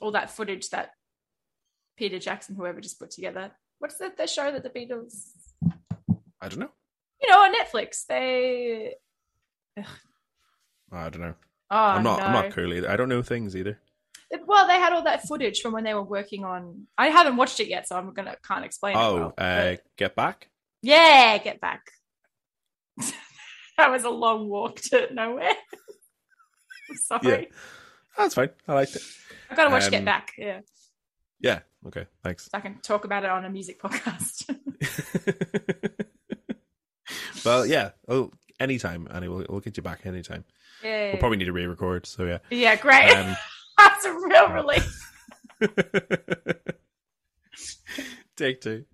[0.00, 0.90] all that footage that
[1.96, 3.50] Peter Jackson, whoever, just put together.
[3.78, 5.30] What's the, the show that the Beatles?
[6.40, 6.70] I don't know.
[7.22, 8.06] You know, on Netflix.
[8.06, 8.94] They.
[10.92, 11.34] I don't know.
[11.70, 12.18] Oh, I'm not.
[12.18, 12.24] no.
[12.24, 12.90] I'm not cool either.
[12.90, 13.78] I don't know things either.
[14.46, 16.86] Well, they had all that footage from when they were working on.
[16.96, 19.00] I haven't watched it yet, so I'm gonna can't explain it.
[19.00, 20.48] Oh, well, uh, Get Back.
[20.82, 21.82] yeah, get back.
[23.78, 25.52] that was a long walk to nowhere.
[27.06, 27.48] Sorry.
[28.16, 28.50] That's fine.
[28.66, 29.02] I liked it.
[29.50, 30.32] I've got to watch Um, Get Back.
[30.36, 30.60] Yeah,
[31.40, 31.60] Yeah.
[31.86, 32.06] Okay.
[32.24, 32.44] Thanks.
[32.46, 34.54] so I can talk about it on a music podcast.
[37.44, 37.90] well, yeah.
[38.08, 39.28] Oh, anytime, Annie.
[39.28, 40.44] We'll, we'll get you back anytime.
[40.82, 42.06] yeah, We'll probably need to re-record.
[42.06, 42.38] So yeah.
[42.50, 43.10] yeah, great.
[43.14, 43.36] Um,
[43.78, 45.12] That's a real relief.
[48.36, 48.84] Take two.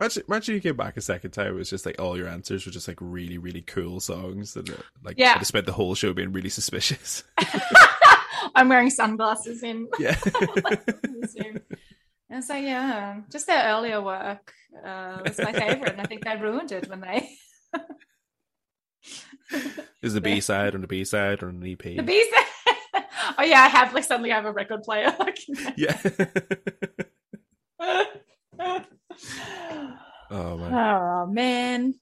[0.00, 1.48] Imagine, imagine you came back a second time.
[1.48, 4.62] It was just like all your answers were just like really, really cool songs, uh,
[5.02, 5.34] like Yeah.
[5.36, 7.24] I'd spent the whole show being really suspicious.
[8.54, 10.16] I'm wearing sunglasses in yeah.
[12.30, 14.52] And so yeah, just their earlier work
[14.84, 17.26] uh, was my favorite, and I think they ruined it when they
[20.02, 21.78] is the B side on the B side or an EP?
[21.78, 23.04] the B side.
[23.38, 25.10] oh yeah, I have like suddenly I have a record player.
[25.18, 25.38] Like,
[25.78, 25.98] yeah.
[30.30, 31.94] oh man, oh man,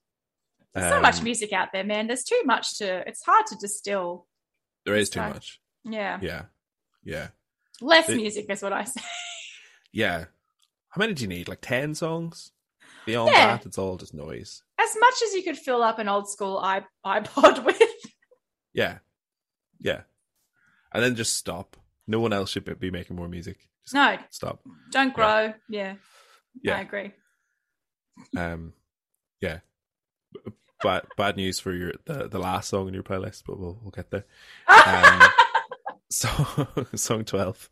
[0.74, 2.06] there's so much Um, music out there, man.
[2.06, 3.06] There's too much to.
[3.08, 4.26] It's hard to distill.
[4.84, 5.60] there is too so- much.
[5.84, 6.42] Yeah, Yeah,
[7.04, 7.28] yeah,
[7.80, 9.00] less It- music is what I say.
[9.92, 10.24] yeah.
[10.90, 11.48] How many do you need?
[11.48, 12.52] Like ten songs?
[13.04, 13.46] Beyond Yeah.
[13.58, 14.62] that, it's all just noise.
[14.78, 17.80] As much as you could fill up an old school iPod with.
[18.72, 18.98] Yeah,
[19.80, 20.02] yeah,
[20.92, 21.76] and then just stop.
[22.08, 23.58] No one else should be- making more music.
[23.84, 24.60] Just No, stop.
[24.90, 25.54] don't grow.
[25.68, 25.98] Yeah, I
[26.62, 26.80] Yeah.
[26.80, 27.12] agree.
[28.36, 28.72] Um,
[29.40, 29.59] yeah.
[30.82, 33.90] Bad bad news for your the, the last song in your playlist, but we'll we'll
[33.90, 34.24] get there.
[34.68, 35.22] Um,
[36.11, 36.28] so
[36.94, 37.70] song twelve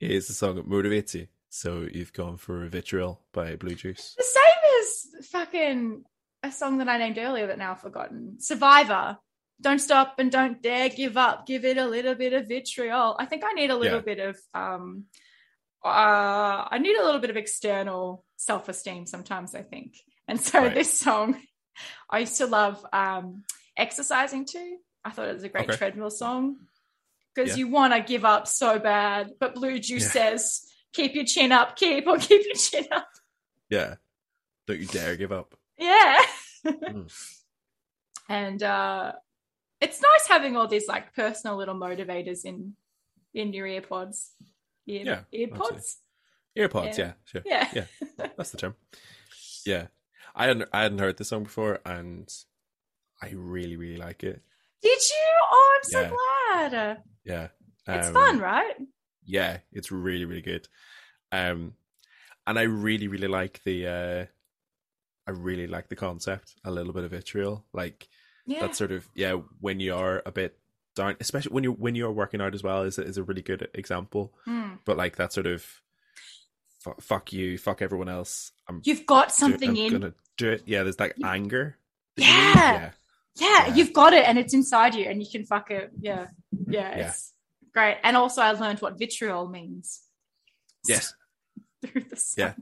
[0.00, 1.26] is the song that motivates you.
[1.50, 4.14] So you've gone for Vitriol by Bluejuice.
[4.16, 6.04] the same as fucking
[6.42, 8.36] a song that I named earlier that now I've forgotten.
[8.40, 9.18] Survivor.
[9.60, 11.46] Don't stop and don't dare give up.
[11.46, 13.16] Give it a little bit of vitriol.
[13.18, 14.04] I think I need a little Yeah.
[14.04, 15.04] bit of um
[15.84, 19.94] uh I need a little bit of external self-esteem sometimes, I think.
[20.28, 20.74] And so Right.
[20.74, 21.40] this song
[22.10, 23.44] I used to love um
[23.76, 24.76] exercising to.
[25.04, 25.76] I thought it was a great Okay.
[25.78, 26.56] treadmill song.
[27.34, 27.56] Because Yeah.
[27.66, 30.08] you want to give up so bad, but Bluejuice Yeah.
[30.08, 33.08] says, keep your chin up, keep or keep your chin up.
[33.68, 33.96] Yeah.
[34.66, 35.54] Don't you dare give up.
[35.78, 36.20] Yeah.
[36.66, 37.08] Mm.
[38.28, 39.12] and uh
[39.80, 42.74] it's nice having all these like personal little motivators in
[43.34, 44.30] in your earpods.
[44.86, 45.96] Ear, Yeah, earpods.
[46.56, 47.04] Earpods, Yeah.
[47.06, 47.42] yeah, sure.
[47.44, 47.68] Yeah.
[47.74, 47.84] Yeah.
[48.36, 48.76] That's the term.
[49.64, 49.86] Yeah.
[50.34, 52.28] I hadn't I hadn't heard this song before and
[53.22, 54.42] I really, really like it.
[54.82, 55.26] Did you?
[55.42, 56.10] Oh, I'm so Yeah.
[56.70, 57.02] glad.
[57.24, 57.48] Yeah.
[57.88, 58.74] It's Um, fun, right?
[59.24, 60.68] Yeah, it's really, really good.
[61.32, 61.74] Um
[62.46, 64.26] and I really, really like the uh
[65.26, 67.66] I really like the concept, a little bit of vitriol.
[67.72, 68.08] Like
[68.46, 68.60] Yeah.
[68.60, 70.58] that sort of yeah, when you are a bit
[70.96, 73.42] down especially when you're when you're working out as well is a, is a really
[73.42, 74.32] good example.
[74.48, 74.78] Mm.
[74.84, 75.64] But like that sort of
[76.80, 78.50] fu- fuck you, fuck everyone else.
[78.68, 79.92] I'm You've got do- something I'm in.
[79.92, 80.62] gonna do it.
[80.66, 81.76] Yeah, there's that You- anger.
[82.16, 82.26] Yeah.
[82.26, 82.90] yeah,
[83.36, 83.74] Yeah, Yeah.
[83.74, 85.90] you've got it and it's inside you and you can fuck it.
[86.00, 86.28] Yeah.
[86.66, 86.96] Yeah.
[86.96, 87.08] Yeah.
[87.10, 87.32] It's
[87.74, 87.98] great.
[88.02, 90.02] And also I learned what vitriol means.
[90.88, 91.14] Yes.
[91.86, 92.34] Through the song.
[92.44, 92.54] Yeah.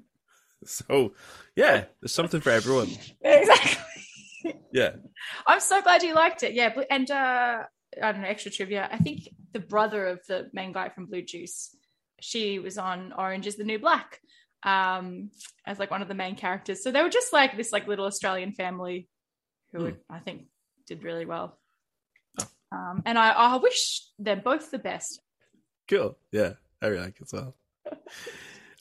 [0.66, 1.12] So
[1.56, 2.88] yeah, there's something for everyone.
[3.22, 3.80] Exactly.
[4.72, 4.96] Yeah.
[5.46, 6.52] I'm so glad you liked it.
[6.54, 7.62] Yeah, but- and uh,
[8.02, 8.88] I don't know, extra trivia.
[8.90, 11.74] I think the brother of the main guy from Bluejuice,
[12.20, 14.20] she was on Orange is the New Black
[14.62, 15.30] um,
[15.66, 16.82] as like one of the main characters.
[16.82, 19.08] So they were just like this like little Australian family
[19.72, 20.46] who would, I think
[20.86, 21.58] did really well.
[22.72, 25.20] Um, and I, I wish them both the best.
[25.88, 26.16] Cool.
[26.32, 26.54] Yeah.
[26.82, 27.54] I really like it as well.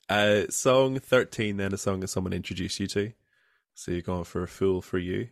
[0.09, 3.14] Uh song thirteen then a song that someone introduced you to.
[3.74, 5.30] So you're going for a fool for you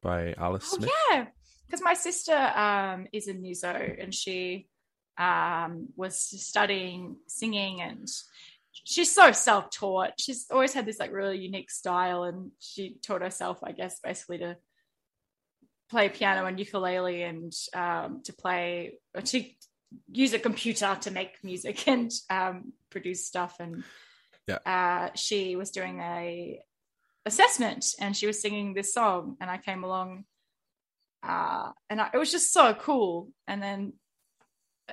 [0.00, 0.90] by Alice Oh Smith.
[1.10, 1.26] yeah,
[1.66, 4.68] because my sister um, is a muso and she
[5.18, 8.08] um, was studying singing and
[8.72, 10.12] she's so self-taught.
[10.18, 14.38] She's always had this like really unique style and she taught herself, I guess, basically
[14.38, 14.56] to
[15.90, 19.44] play piano and ukulele and um, to play or to
[20.10, 23.84] use a computer to make music and um, produce stuff and
[24.48, 24.58] Yeah.
[24.66, 26.60] uh, she was doing a
[27.26, 30.24] assessment and she was singing this song and I came along
[31.26, 33.92] uh, and I, it was just so cool and then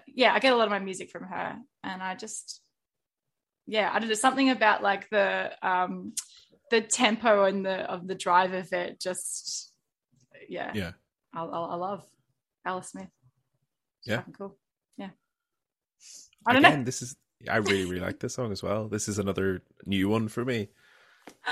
[0.07, 2.61] yeah I get a lot of my music from her and I just
[3.67, 6.13] yeah I don't know something about like the um
[6.69, 9.73] the tempo and the of the drive of it just
[10.47, 10.91] yeah Yeah.
[11.33, 12.03] I, I, I love
[12.65, 13.09] Alice Smith
[13.99, 14.21] It's Yeah.
[14.37, 14.57] cool
[14.97, 15.09] yeah
[16.47, 17.15] I don't Again, know this is
[17.49, 18.87] I really, really like this song as well.
[18.87, 20.69] This is another new one for me.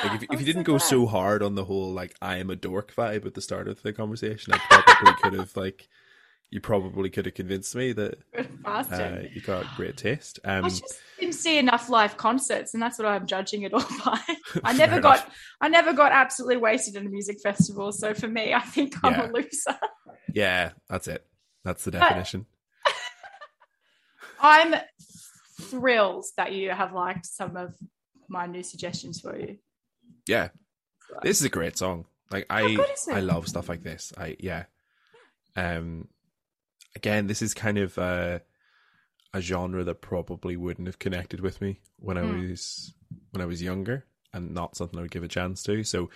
[0.03, 0.87] Like if, if I'm you didn't so go glad.
[0.87, 3.81] so hard on the whole like I am a dork vibe at the start of
[3.81, 5.87] the conversation, I probably could have like
[6.51, 8.17] you probably could have convinced me that
[8.65, 10.39] uh, you got a great taste.
[10.43, 13.85] Um, I just didn't see enough live concerts, and that's what I'm judging it all
[14.05, 14.19] by.
[14.63, 15.23] I never enough.
[15.25, 17.91] got, I never got absolutely wasted in a music festival.
[17.91, 19.27] So for me, I think I'm Yeah.
[19.27, 19.79] a loser.
[20.33, 21.25] yeah, that's it.
[21.63, 22.45] That's the definition.
[24.39, 24.73] I'm
[25.63, 27.75] thrilled that you have liked some of
[28.29, 29.57] my new suggestions for you.
[30.29, 30.49] Yeah,
[31.23, 32.05] this is a great song.
[32.31, 32.77] Like I?
[33.11, 34.13] I love stuff like this.
[34.17, 34.65] I yeah.
[35.55, 36.07] Um,
[36.95, 38.39] again, this is kind of uh,
[39.33, 42.49] a genre that probably wouldn't have connected with me when I Mm.
[42.51, 42.93] was
[43.31, 45.83] when I was younger, and not something I would give a chance to.
[45.83, 46.09] So,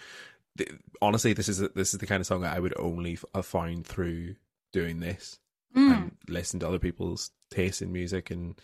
[0.58, 3.26] th- honestly, this is this is the kind of song that I would only f-
[3.34, 4.36] have found through
[4.72, 5.40] doing this
[5.76, 5.92] Mm.
[5.98, 8.60] and listen to other people's taste in music and.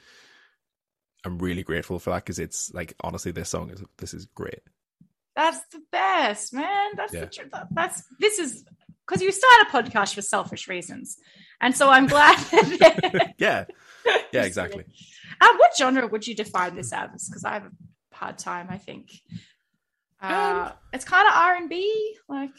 [1.25, 4.61] I'm really grateful for that because it's like honestly, this song is this is great.
[5.39, 6.87] That's the best, man.
[6.97, 7.21] That's Yeah.
[7.21, 7.51] the truth.
[7.71, 8.51] That's this is
[9.07, 11.17] because you start a podcast for selfish reasons,
[11.61, 12.37] and so I'm glad.
[12.51, 13.65] that- yeah,
[14.33, 14.83] yeah, exactly.
[15.41, 17.29] Um, what genre would you define this as?
[17.29, 17.71] Because I have a
[18.21, 18.67] hard time.
[18.69, 19.05] I think
[20.21, 22.51] uh, Um, it's kind of R and B, like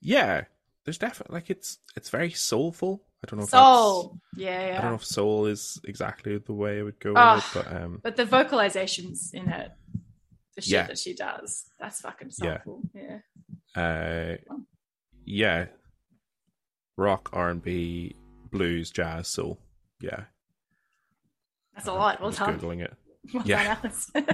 [0.00, 0.44] Yeah,
[0.84, 3.02] there's definitely like it's it's very soulful.
[3.22, 4.18] I don't know if soul.
[4.36, 4.78] Yeah, yeah.
[4.78, 7.66] I don't know if soul is exactly the way I would go with it, but
[7.76, 9.70] um, But the vocalizations in it,
[10.56, 10.86] the shit Yeah.
[10.86, 12.58] that she does, that's fucking Yeah.
[12.64, 12.82] soulful.
[12.94, 13.18] Yeah.
[13.82, 14.36] uh,
[15.24, 15.66] yeah,
[16.96, 18.14] rock, R and B,
[18.50, 19.58] blues, jazz, soul.
[20.00, 20.24] Yeah,
[21.74, 22.20] That's a lot.
[22.20, 22.58] Well done.
[22.58, 22.94] googling it.
[23.34, 23.78] Well Yeah.
[24.14, 24.28] Yeah,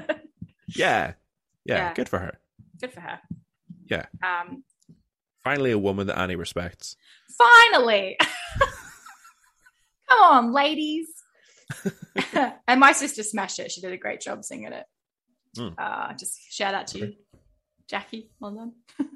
[0.68, 1.14] yeah,
[1.64, 1.94] Yeah.
[1.94, 2.38] good for her.
[2.80, 3.20] Good for her.
[3.86, 4.06] Yeah.
[4.22, 4.64] Um,
[5.42, 6.96] Finally, a woman that Annie respects.
[7.38, 8.16] finally.
[10.08, 11.06] Come on, ladies.
[12.66, 13.70] and my sister smashed it.
[13.70, 14.84] She did a great job singing it.
[15.56, 15.74] Mm.
[15.78, 17.14] Uh, just shout out to you,
[17.88, 18.30] Jackie.
[18.38, 18.72] Well done.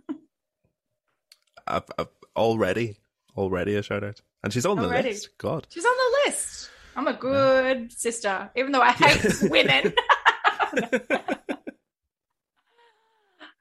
[1.66, 2.06] I, I,
[2.36, 2.96] already,
[3.36, 5.02] already a shout out, and she's on Already.
[5.02, 5.38] the list.
[5.38, 6.70] God, She's on the list.
[6.96, 9.92] I'm a good sister, even though I hate women.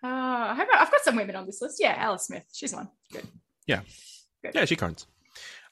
[0.03, 1.77] Uh, I hope I- I've got some women on this list.
[1.79, 2.43] Yeah, Alice Smith.
[2.51, 2.89] She's one.
[3.11, 3.25] Good.
[3.67, 3.81] yeah,
[4.53, 5.07] Yeah, she counts.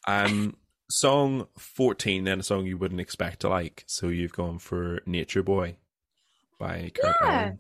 [0.08, 0.56] Um,
[0.90, 3.84] song fourteen, then a song you wouldn't expect to like.
[3.88, 5.76] So you've gone for "Nature Boy"
[6.62, 7.28] by Kurt Yeah.
[7.28, 7.60] Elling.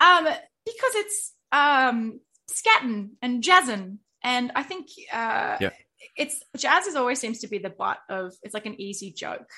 [0.00, 0.24] Um,
[0.64, 2.20] because it's um
[2.50, 5.70] scatting and jazzing, and I think uh, Yeah.
[6.16, 8.34] it's jazz is always seems to be the butt of.
[8.42, 9.48] It's like an easy joke.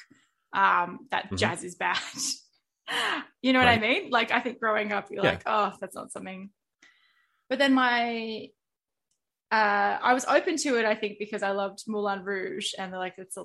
[0.53, 1.39] Um, that Mhm.
[1.39, 1.99] jazz is bad.
[3.43, 4.11] you know what I mean?
[4.11, 5.31] Like I think growing up, you're Yeah.
[5.31, 6.51] like, oh, that's not something.
[7.49, 8.49] But then my
[9.51, 13.14] uh, I was open to it, I think, because I loved Moulin Rouge and like
[13.16, 13.45] it's a,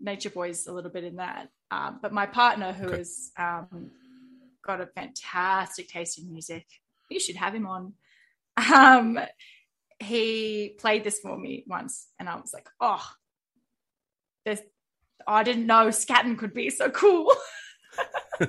[0.00, 1.48] Nature Boy's a little bit in that.
[1.70, 2.96] Um, but my partner, who Okay.
[2.98, 3.92] has um,
[4.66, 6.66] got a fantastic taste in music,
[7.10, 7.94] you should have him on.
[8.72, 9.18] Um,
[10.00, 13.04] he played this for me once, and I was like, oh,
[14.44, 14.60] this.
[15.26, 17.32] I didn't know scatting could be so cool.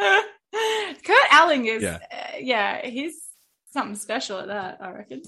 [0.00, 1.98] Kurt Elling is, Yeah.
[2.10, 2.36] yeah.
[2.38, 3.14] yeah, he's
[3.72, 5.22] something special at that, I reckon.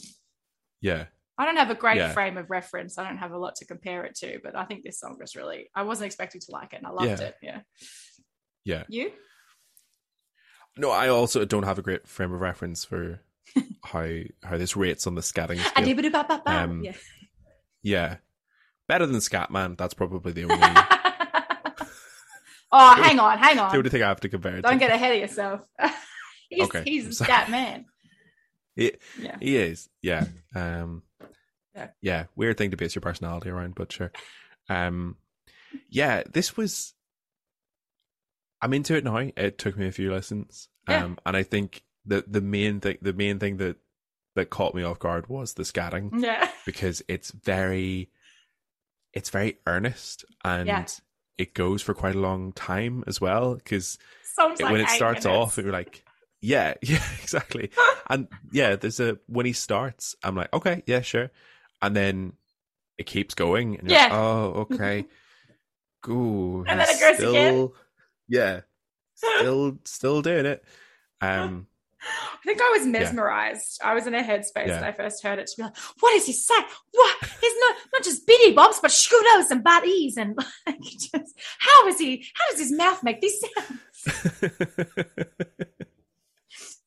[0.80, 2.12] yeah, I don't have a great Yeah.
[2.12, 2.98] frame of reference.
[2.98, 5.36] I don't have a lot to compare it to, but I think this song was
[5.36, 7.26] really, I wasn't expecting to like it and I loved Yeah.
[7.26, 7.36] it.
[7.42, 7.60] Yeah.
[8.68, 8.84] Yeah.
[8.88, 9.10] You?
[10.76, 13.20] No, I also don't have a great frame of reference for
[13.84, 14.08] how
[14.44, 16.42] how this rates on the scatting scale.
[16.46, 16.92] Um, yeah.
[17.82, 18.16] Yeah,
[18.86, 19.76] better than Scatman.
[19.78, 20.56] That's probably the only
[22.72, 23.76] oh, hang on, hang the on.
[23.76, 24.78] only thing I have to compare it Don't to.
[24.78, 25.64] get ahead of yourself.
[26.50, 27.86] he's Okay, he's a scat man.
[28.76, 29.36] He, Yeah.
[29.40, 30.26] he is, yeah.
[30.54, 31.02] Um,
[31.74, 31.88] Yeah.
[32.02, 34.12] yeah, weird thing to base your personality around, but sure.
[34.68, 35.16] Um,
[35.88, 36.94] yeah, this was.
[38.60, 39.16] I'm into it now.
[39.16, 41.04] It took me a few lessons, Yeah.
[41.04, 43.76] um, and I think the the main thing, the main thing that
[44.34, 46.48] that caught me off guard was the scatting Yeah.
[46.66, 48.10] because it's very,
[49.12, 50.86] it's very earnest and Yeah.
[51.38, 53.54] it goes for quite a long time as well.
[53.56, 53.98] Because
[54.38, 55.26] like when it starts minutes.
[55.26, 56.04] off, you're like,
[56.40, 57.70] yeah, yeah, exactly.
[58.10, 61.30] and yeah, there's a when he starts, I'm like, okay, yeah, sure,
[61.82, 62.34] and then
[62.96, 65.06] it keeps going, and you're like, oh, okay,
[66.08, 67.70] Ooh, And then it goes still, again.
[68.28, 68.60] Yeah,
[69.14, 70.64] still, still doing it.
[71.20, 71.66] Um,
[72.00, 73.80] I think I was mesmerized.
[73.82, 74.76] I was in a headspace Yeah.
[74.76, 76.64] when I first heard it to be like, what is he saying?
[76.92, 77.16] What?
[77.40, 81.98] He's not not just biddy bobs, but scooters and buddies and like just how is
[81.98, 84.38] he how does his mouth make these sounds?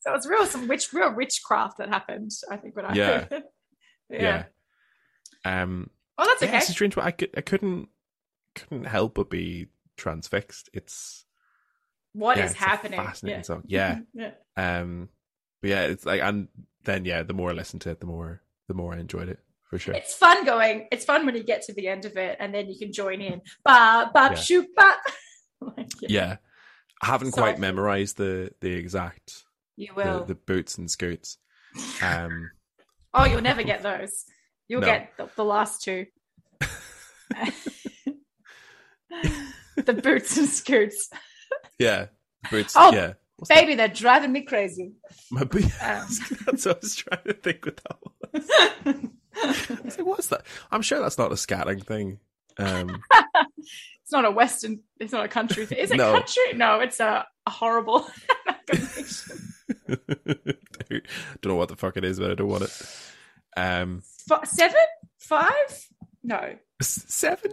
[0.04, 3.06] So it's real some witch real witchcraft that happened, I think, when I Yeah.
[3.20, 3.44] heard it.
[4.10, 4.44] yeah.
[5.46, 6.58] Um, Oh, that's yeah, okay.
[6.58, 7.06] it's a strange one.
[7.06, 7.90] I could, I couldn't,
[8.56, 9.68] couldn't help but be
[9.98, 10.70] transfixed.
[10.74, 11.26] It's
[12.14, 13.00] What is yeah, it's a happening?
[13.00, 13.44] fascinating yeah.
[13.44, 13.64] song.
[13.68, 14.00] Yeah.
[14.14, 14.32] yeah.
[14.58, 15.10] Um,
[15.62, 16.48] but yeah, it's like, and
[16.84, 19.40] then yeah, the more I listened to it, the more, the more I enjoyed it
[19.70, 19.94] for sure.
[19.94, 20.88] It's fun going.
[20.92, 23.22] It's fun when you get to the end of it and then you can join
[23.22, 23.42] in.
[23.64, 24.36] Ba ba Yeah.
[24.36, 24.94] shoot ba.
[25.78, 26.38] Like, yeah,
[27.04, 29.44] I haven't So- quite memorized the the exact
[29.78, 30.26] You the, will.
[30.26, 31.38] the boots and scoots.
[32.02, 32.50] Um,
[33.14, 34.24] Oh, you'll never get those.
[34.70, 34.88] You'll No.
[34.88, 36.06] get the, the last two.
[39.76, 41.10] the boots and scoots.
[41.82, 42.06] Yeah,
[42.50, 42.74] boots.
[42.76, 43.56] Oh, yeah, What's that?
[43.62, 44.94] Baby, they're driving me crazy.
[45.32, 45.66] My boot.
[45.82, 46.08] Um.
[46.46, 49.12] that's what I was trying to think with that one.
[49.44, 50.46] I was like, what's that?
[50.72, 52.20] I'm sure that's not a scatting thing.
[52.58, 53.02] Um,
[53.58, 55.78] it's not a Western, it's not a country thing.
[55.80, 56.12] Is it No.
[56.14, 56.54] country?
[56.54, 58.06] No, it's a, a horrible
[61.42, 62.86] don't know what the fuck it is, but I don't want it.
[63.58, 64.78] Um, F- seven?
[65.18, 65.88] Five?
[66.24, 66.36] No.
[66.36, 67.52] I s- seven.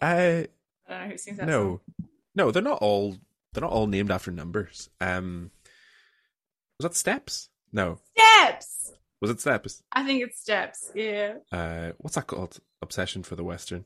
[0.00, 0.42] Uh,
[0.88, 1.80] don't know who sings that no, song.
[2.34, 3.16] No, they're not all.
[3.52, 4.88] They're not all named after numbers.
[5.00, 5.50] Um,
[6.78, 7.48] was that steps?
[7.72, 8.92] No, Steps!
[9.20, 9.82] was it steps?
[9.92, 10.90] I think it's steps.
[10.94, 11.34] Yeah.
[11.50, 12.58] Uh, what's that called?
[12.82, 13.84] Obsession for the Western.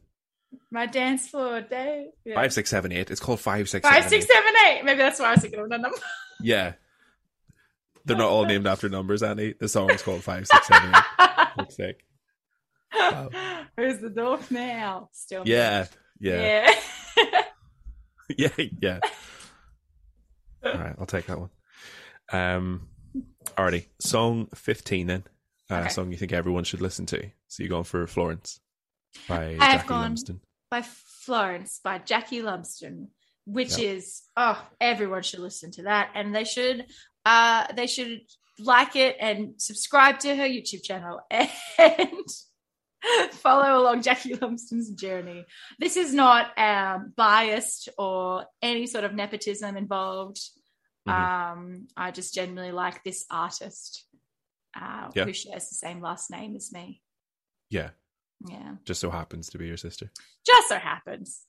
[0.70, 2.08] My dance floor day.
[2.24, 2.36] Yeah.
[2.36, 3.10] Five, six, seven, eight.
[3.10, 4.30] It's called five, six, Five, seven, six, eight.
[4.32, 4.84] seven, eight.
[4.84, 5.98] Maybe that's why I was thinking of the number.
[6.42, 6.74] Yeah,
[8.04, 9.54] they're not all named after numbers, Annie.
[9.58, 10.92] The song's called five, six, seven,
[11.80, 11.96] eight.
[12.94, 13.28] Wow.
[13.76, 15.10] Who's the dog now?
[15.12, 15.44] Still.
[15.44, 15.50] me.
[15.52, 15.86] Yeah,
[16.20, 16.74] yeah,
[18.36, 18.48] Yeah.
[18.80, 18.98] yeah.
[20.64, 21.50] All right, I'll take that one.
[22.32, 22.88] Um,
[23.56, 25.24] alrighty, song fifteen then.
[25.70, 25.88] Uh, Okay.
[25.88, 27.22] Song you think everyone should listen to.
[27.48, 28.60] So you're going for Florence
[29.28, 30.40] by I Jackie Lumsden.
[30.70, 33.08] by Florence by Jackie Lumsden,
[33.46, 33.90] which Yeah.
[33.90, 36.86] is oh everyone should listen to that and they should
[37.24, 38.20] uh they should
[38.58, 41.48] like it and subscribe to her YouTube channel and
[43.32, 45.44] follow along Jackie Lumsden's journey.
[45.78, 50.40] This is not um biased or any sort of nepotism involved.
[51.08, 51.12] Mhm.
[51.52, 54.04] Um, I just genuinely like this artist
[54.74, 55.24] uh, Yeah.
[55.24, 57.00] who shares the same last name as me.
[57.70, 57.90] Yeah,
[58.46, 60.10] Yeah, just so happens to be your sister.
[60.44, 61.44] just so happens.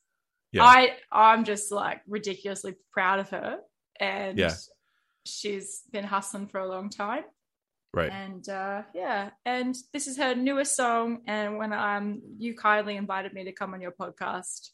[0.51, 0.63] Yeah.
[0.63, 3.59] I I'm just like ridiculously proud of her,
[3.99, 4.53] and Yeah.
[5.25, 7.23] she's been hustling for a long time.
[7.97, 8.11] Right.
[8.11, 11.21] And uh, yeah, and this is her newest song.
[11.25, 14.69] And when um you kindly invited me to come on your podcast,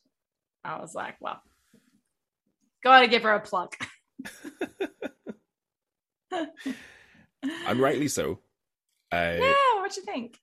[0.62, 1.42] I was like, well,
[2.84, 3.74] gotta give her a plug.
[6.32, 8.40] And rightly so.
[9.12, 10.38] I yeah, what do you think?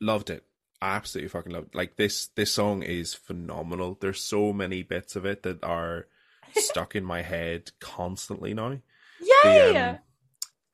[0.00, 0.44] loved it.
[0.80, 1.68] Absolutely fucking loved.
[1.68, 1.74] It.
[1.74, 3.98] Like this, this song is phenomenal.
[4.00, 6.06] There's so many bits of it that are
[6.56, 8.78] stuck in my head constantly now.
[9.20, 9.72] Yay!
[9.72, 9.98] The, um,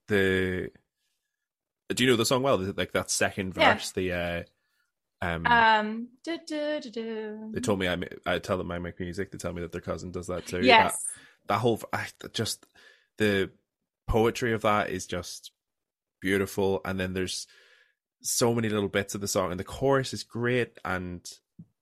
[0.09, 0.71] the
[1.95, 2.59] do you know the song well?
[2.59, 3.75] Like that second Yeah.
[3.75, 3.93] verse.
[3.93, 4.43] The uh,
[5.23, 7.51] um, um, du- du- du.
[7.53, 7.97] they told me I,
[8.27, 9.31] I tell them I make music.
[9.31, 10.61] They tell me that their cousin does that too.
[10.63, 10.93] yes,
[11.47, 12.67] That, that whole I, just
[13.19, 13.51] the
[14.07, 15.53] poetry of that is just
[16.21, 16.81] beautiful.
[16.85, 17.47] And then there's
[18.23, 21.23] so many little bits of the song, and the chorus is great, and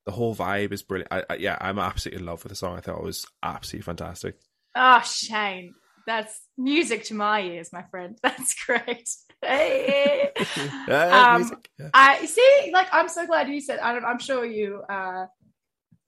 [0.04, 1.12] the whole vibe is brilliant.
[1.12, 2.76] I, I, yeah, I'm absolutely in love with the song.
[2.76, 4.36] I thought it was absolutely fantastic.
[4.74, 5.74] Oh, Shane,
[6.06, 8.18] that's music to my ears, my friend.
[8.22, 9.08] That's great.
[9.42, 10.30] Hey.
[10.88, 11.90] Um, yeah.
[11.94, 12.70] I see.
[12.72, 13.78] Like, I'm so glad you said.
[13.80, 14.82] I don't, I'm sure you.
[14.88, 15.26] Uh,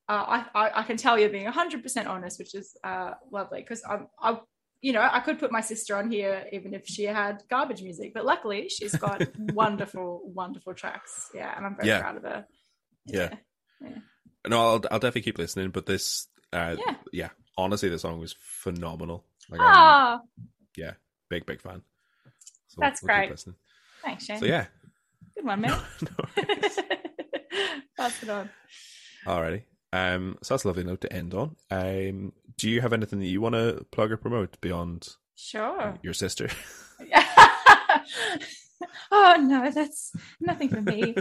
[0.09, 3.61] uh, I, I I can tell you're being 100 percent honest, which is uh, lovely.
[3.61, 4.39] Because I'm, I,
[4.83, 8.13] you know, I could put my sister on here even if she had garbage music,
[8.15, 11.31] but luckily she's got wonderful, wonderful tracks.
[11.35, 12.01] Yeah, and I'm very Yeah.
[12.01, 12.47] proud of her.
[13.07, 13.35] Yeah.
[14.47, 15.71] No, I'll I'll definitely keep listening.
[15.71, 16.97] But this, uh, Yeah.
[17.13, 19.25] yeah, honestly, the song was phenomenal.
[19.51, 20.21] Like, I'm Ah,
[20.79, 20.93] a
[21.29, 21.83] big, big fan.
[22.69, 23.33] So That's keep great.
[24.03, 24.39] thanks, Shane.
[24.39, 24.67] So yeah,
[25.37, 25.71] Good one, man.
[26.03, 26.43] no,
[27.97, 28.49] Pass it on.
[29.27, 29.63] alrighty.
[29.93, 31.55] Um, so that's a lovely note to end on.
[31.71, 35.99] Um, do you have anything that you want to plug or promote beyond Sure.
[36.03, 36.49] your sister?
[39.13, 41.15] oh no, that's nothing for me.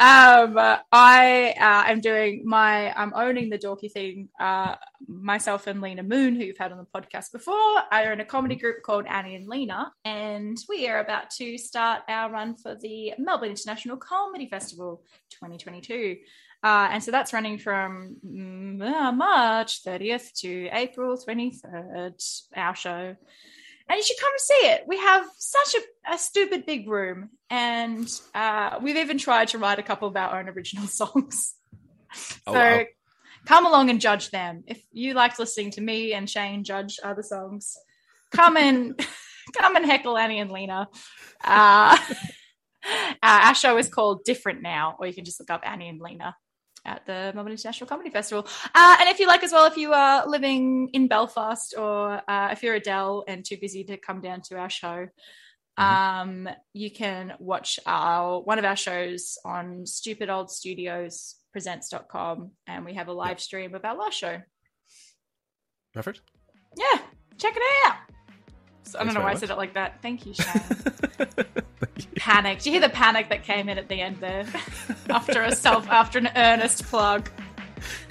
[0.00, 0.56] Um,
[0.92, 4.28] I uh, am doing my, I'm owning the dorky thing.
[4.40, 4.76] Uh,
[5.06, 7.54] myself and Lena Moon, who you've had on the podcast before,
[7.92, 11.58] I are in a comedy group called Annie and Lena, and we are about to
[11.58, 16.16] start our run for the Melbourne International Comedy Festival 2022.
[16.62, 23.16] Uh, and so that's running from mm, uh, March 30th to April 23rd, our show
[23.90, 24.84] and you should come and see it.
[24.86, 29.80] We have such a, a stupid big room, and uh, we've even tried to write
[29.80, 31.56] a couple of our own original songs.
[32.46, 32.84] Oh, so wow.
[33.46, 34.62] come along and judge them.
[34.68, 37.76] If you liked listening to me and Shane judge other songs,
[38.30, 38.94] come and
[39.58, 40.88] come and heckle Annie and Lena.
[41.42, 41.98] Uh,
[42.84, 46.00] uh, our show is called Different Now, or you can just look up Annie and
[46.00, 46.36] Lena
[46.84, 48.46] at the Melbourne International Comedy Festival.
[48.74, 52.48] Uh, and if you like as well, if you are living in Belfast or uh,
[52.52, 55.06] if you're Adele and too busy to come down to our show,
[55.76, 62.84] um, you can watch our one of our shows on Stupid Old Studios presents.com and
[62.84, 64.40] we have a live stream of our last show.
[65.92, 66.20] Perfect.
[66.76, 67.00] Yeah,
[67.38, 67.96] check it out.
[68.84, 70.02] So, I don't know why very I said it like that.
[70.02, 70.62] Thank you, Shane.
[72.16, 72.60] panic.
[72.60, 74.46] Do you hear the panic that came in at the end there?
[75.10, 77.30] after a self, after an earnest plug.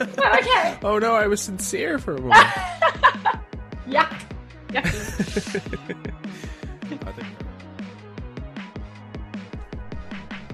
[0.00, 0.78] okay.
[0.82, 2.46] oh no, I was sincere for a moment.
[3.86, 4.20] Yuck.
[4.68, 4.86] Yuck.
[7.06, 7.26] I think.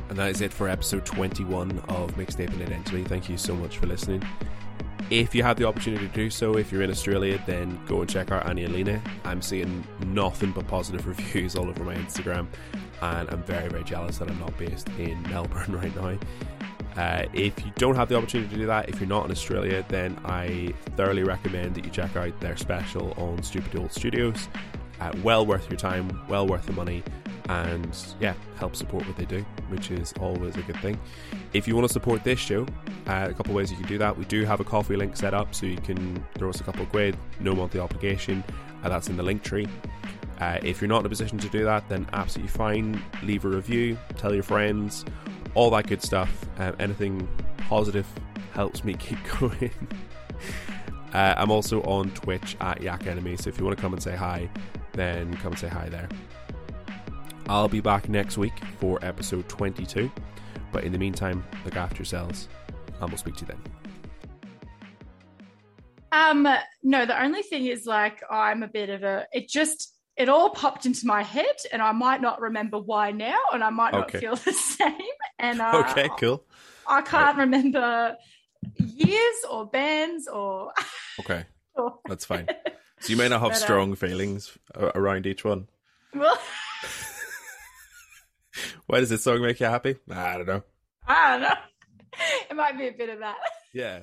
[0.08, 3.04] And that is it for episode 21 of Mixtaping Identity.
[3.04, 4.22] Thank you so much for listening.
[5.10, 8.08] If you have the opportunity to do so, if you're in Australia, then go and
[8.08, 9.02] check out Annie and Lena.
[9.24, 12.46] I'm seeing nothing but positive reviews all over my Instagram,
[13.02, 16.16] and I'm very, very jealous that I'm not based in Melbourne right now.
[16.96, 19.84] Uh, if you don't have the opportunity to do that, if you're not in Australia,
[19.88, 24.48] then I thoroughly recommend that you check out their special on Stupid Old Studios.
[25.00, 27.02] Uh, well worth your time, well worth the money,
[27.48, 30.98] and yeah, help support what they do, which is always a good thing.
[31.52, 32.66] If you want to support this show,
[33.06, 34.16] uh, a couple ways you can do that.
[34.16, 36.82] We do have a coffee link set up, so you can throw us a couple
[36.82, 38.44] of quid, no monthly obligation.
[38.84, 39.66] Uh, that's in the link tree.
[40.40, 43.02] Uh, if you're not in a position to do that, then absolutely fine.
[43.22, 45.04] Leave a review, tell your friends,
[45.54, 46.46] all that good stuff.
[46.58, 47.26] Uh, anything
[47.58, 48.06] positive
[48.52, 49.70] helps me keep going.
[51.12, 54.02] Uh, I'm also on Twitch at Yak Enemy, so if you want to come and
[54.02, 54.48] say hi,
[54.92, 56.08] then come and say hi there.
[57.48, 60.10] I'll be back next week for episode 22,
[60.72, 62.48] but in the meantime, look after yourselves,
[63.00, 63.62] and we'll speak to you then.
[66.12, 66.46] Um,
[66.82, 70.50] no, the only thing is like I'm a bit of a it just it all
[70.50, 74.08] popped into my head and I might not remember why now and I might not
[74.08, 74.18] Okay.
[74.18, 74.92] feel the same.
[75.38, 76.42] And uh, Okay, cool.
[76.86, 78.16] I can't remember
[78.76, 80.72] years or bands or,
[81.20, 81.44] Okay.
[81.74, 82.48] or That's fine.
[83.00, 85.68] So you may not have But, uh, strong feelings uh, around each one.
[86.14, 86.38] Well,
[88.86, 89.96] Why does this song make you happy?
[90.10, 90.62] I don't know.
[91.06, 91.54] I don't know.
[92.50, 93.36] It might be a bit of that.
[93.72, 94.00] Yeah.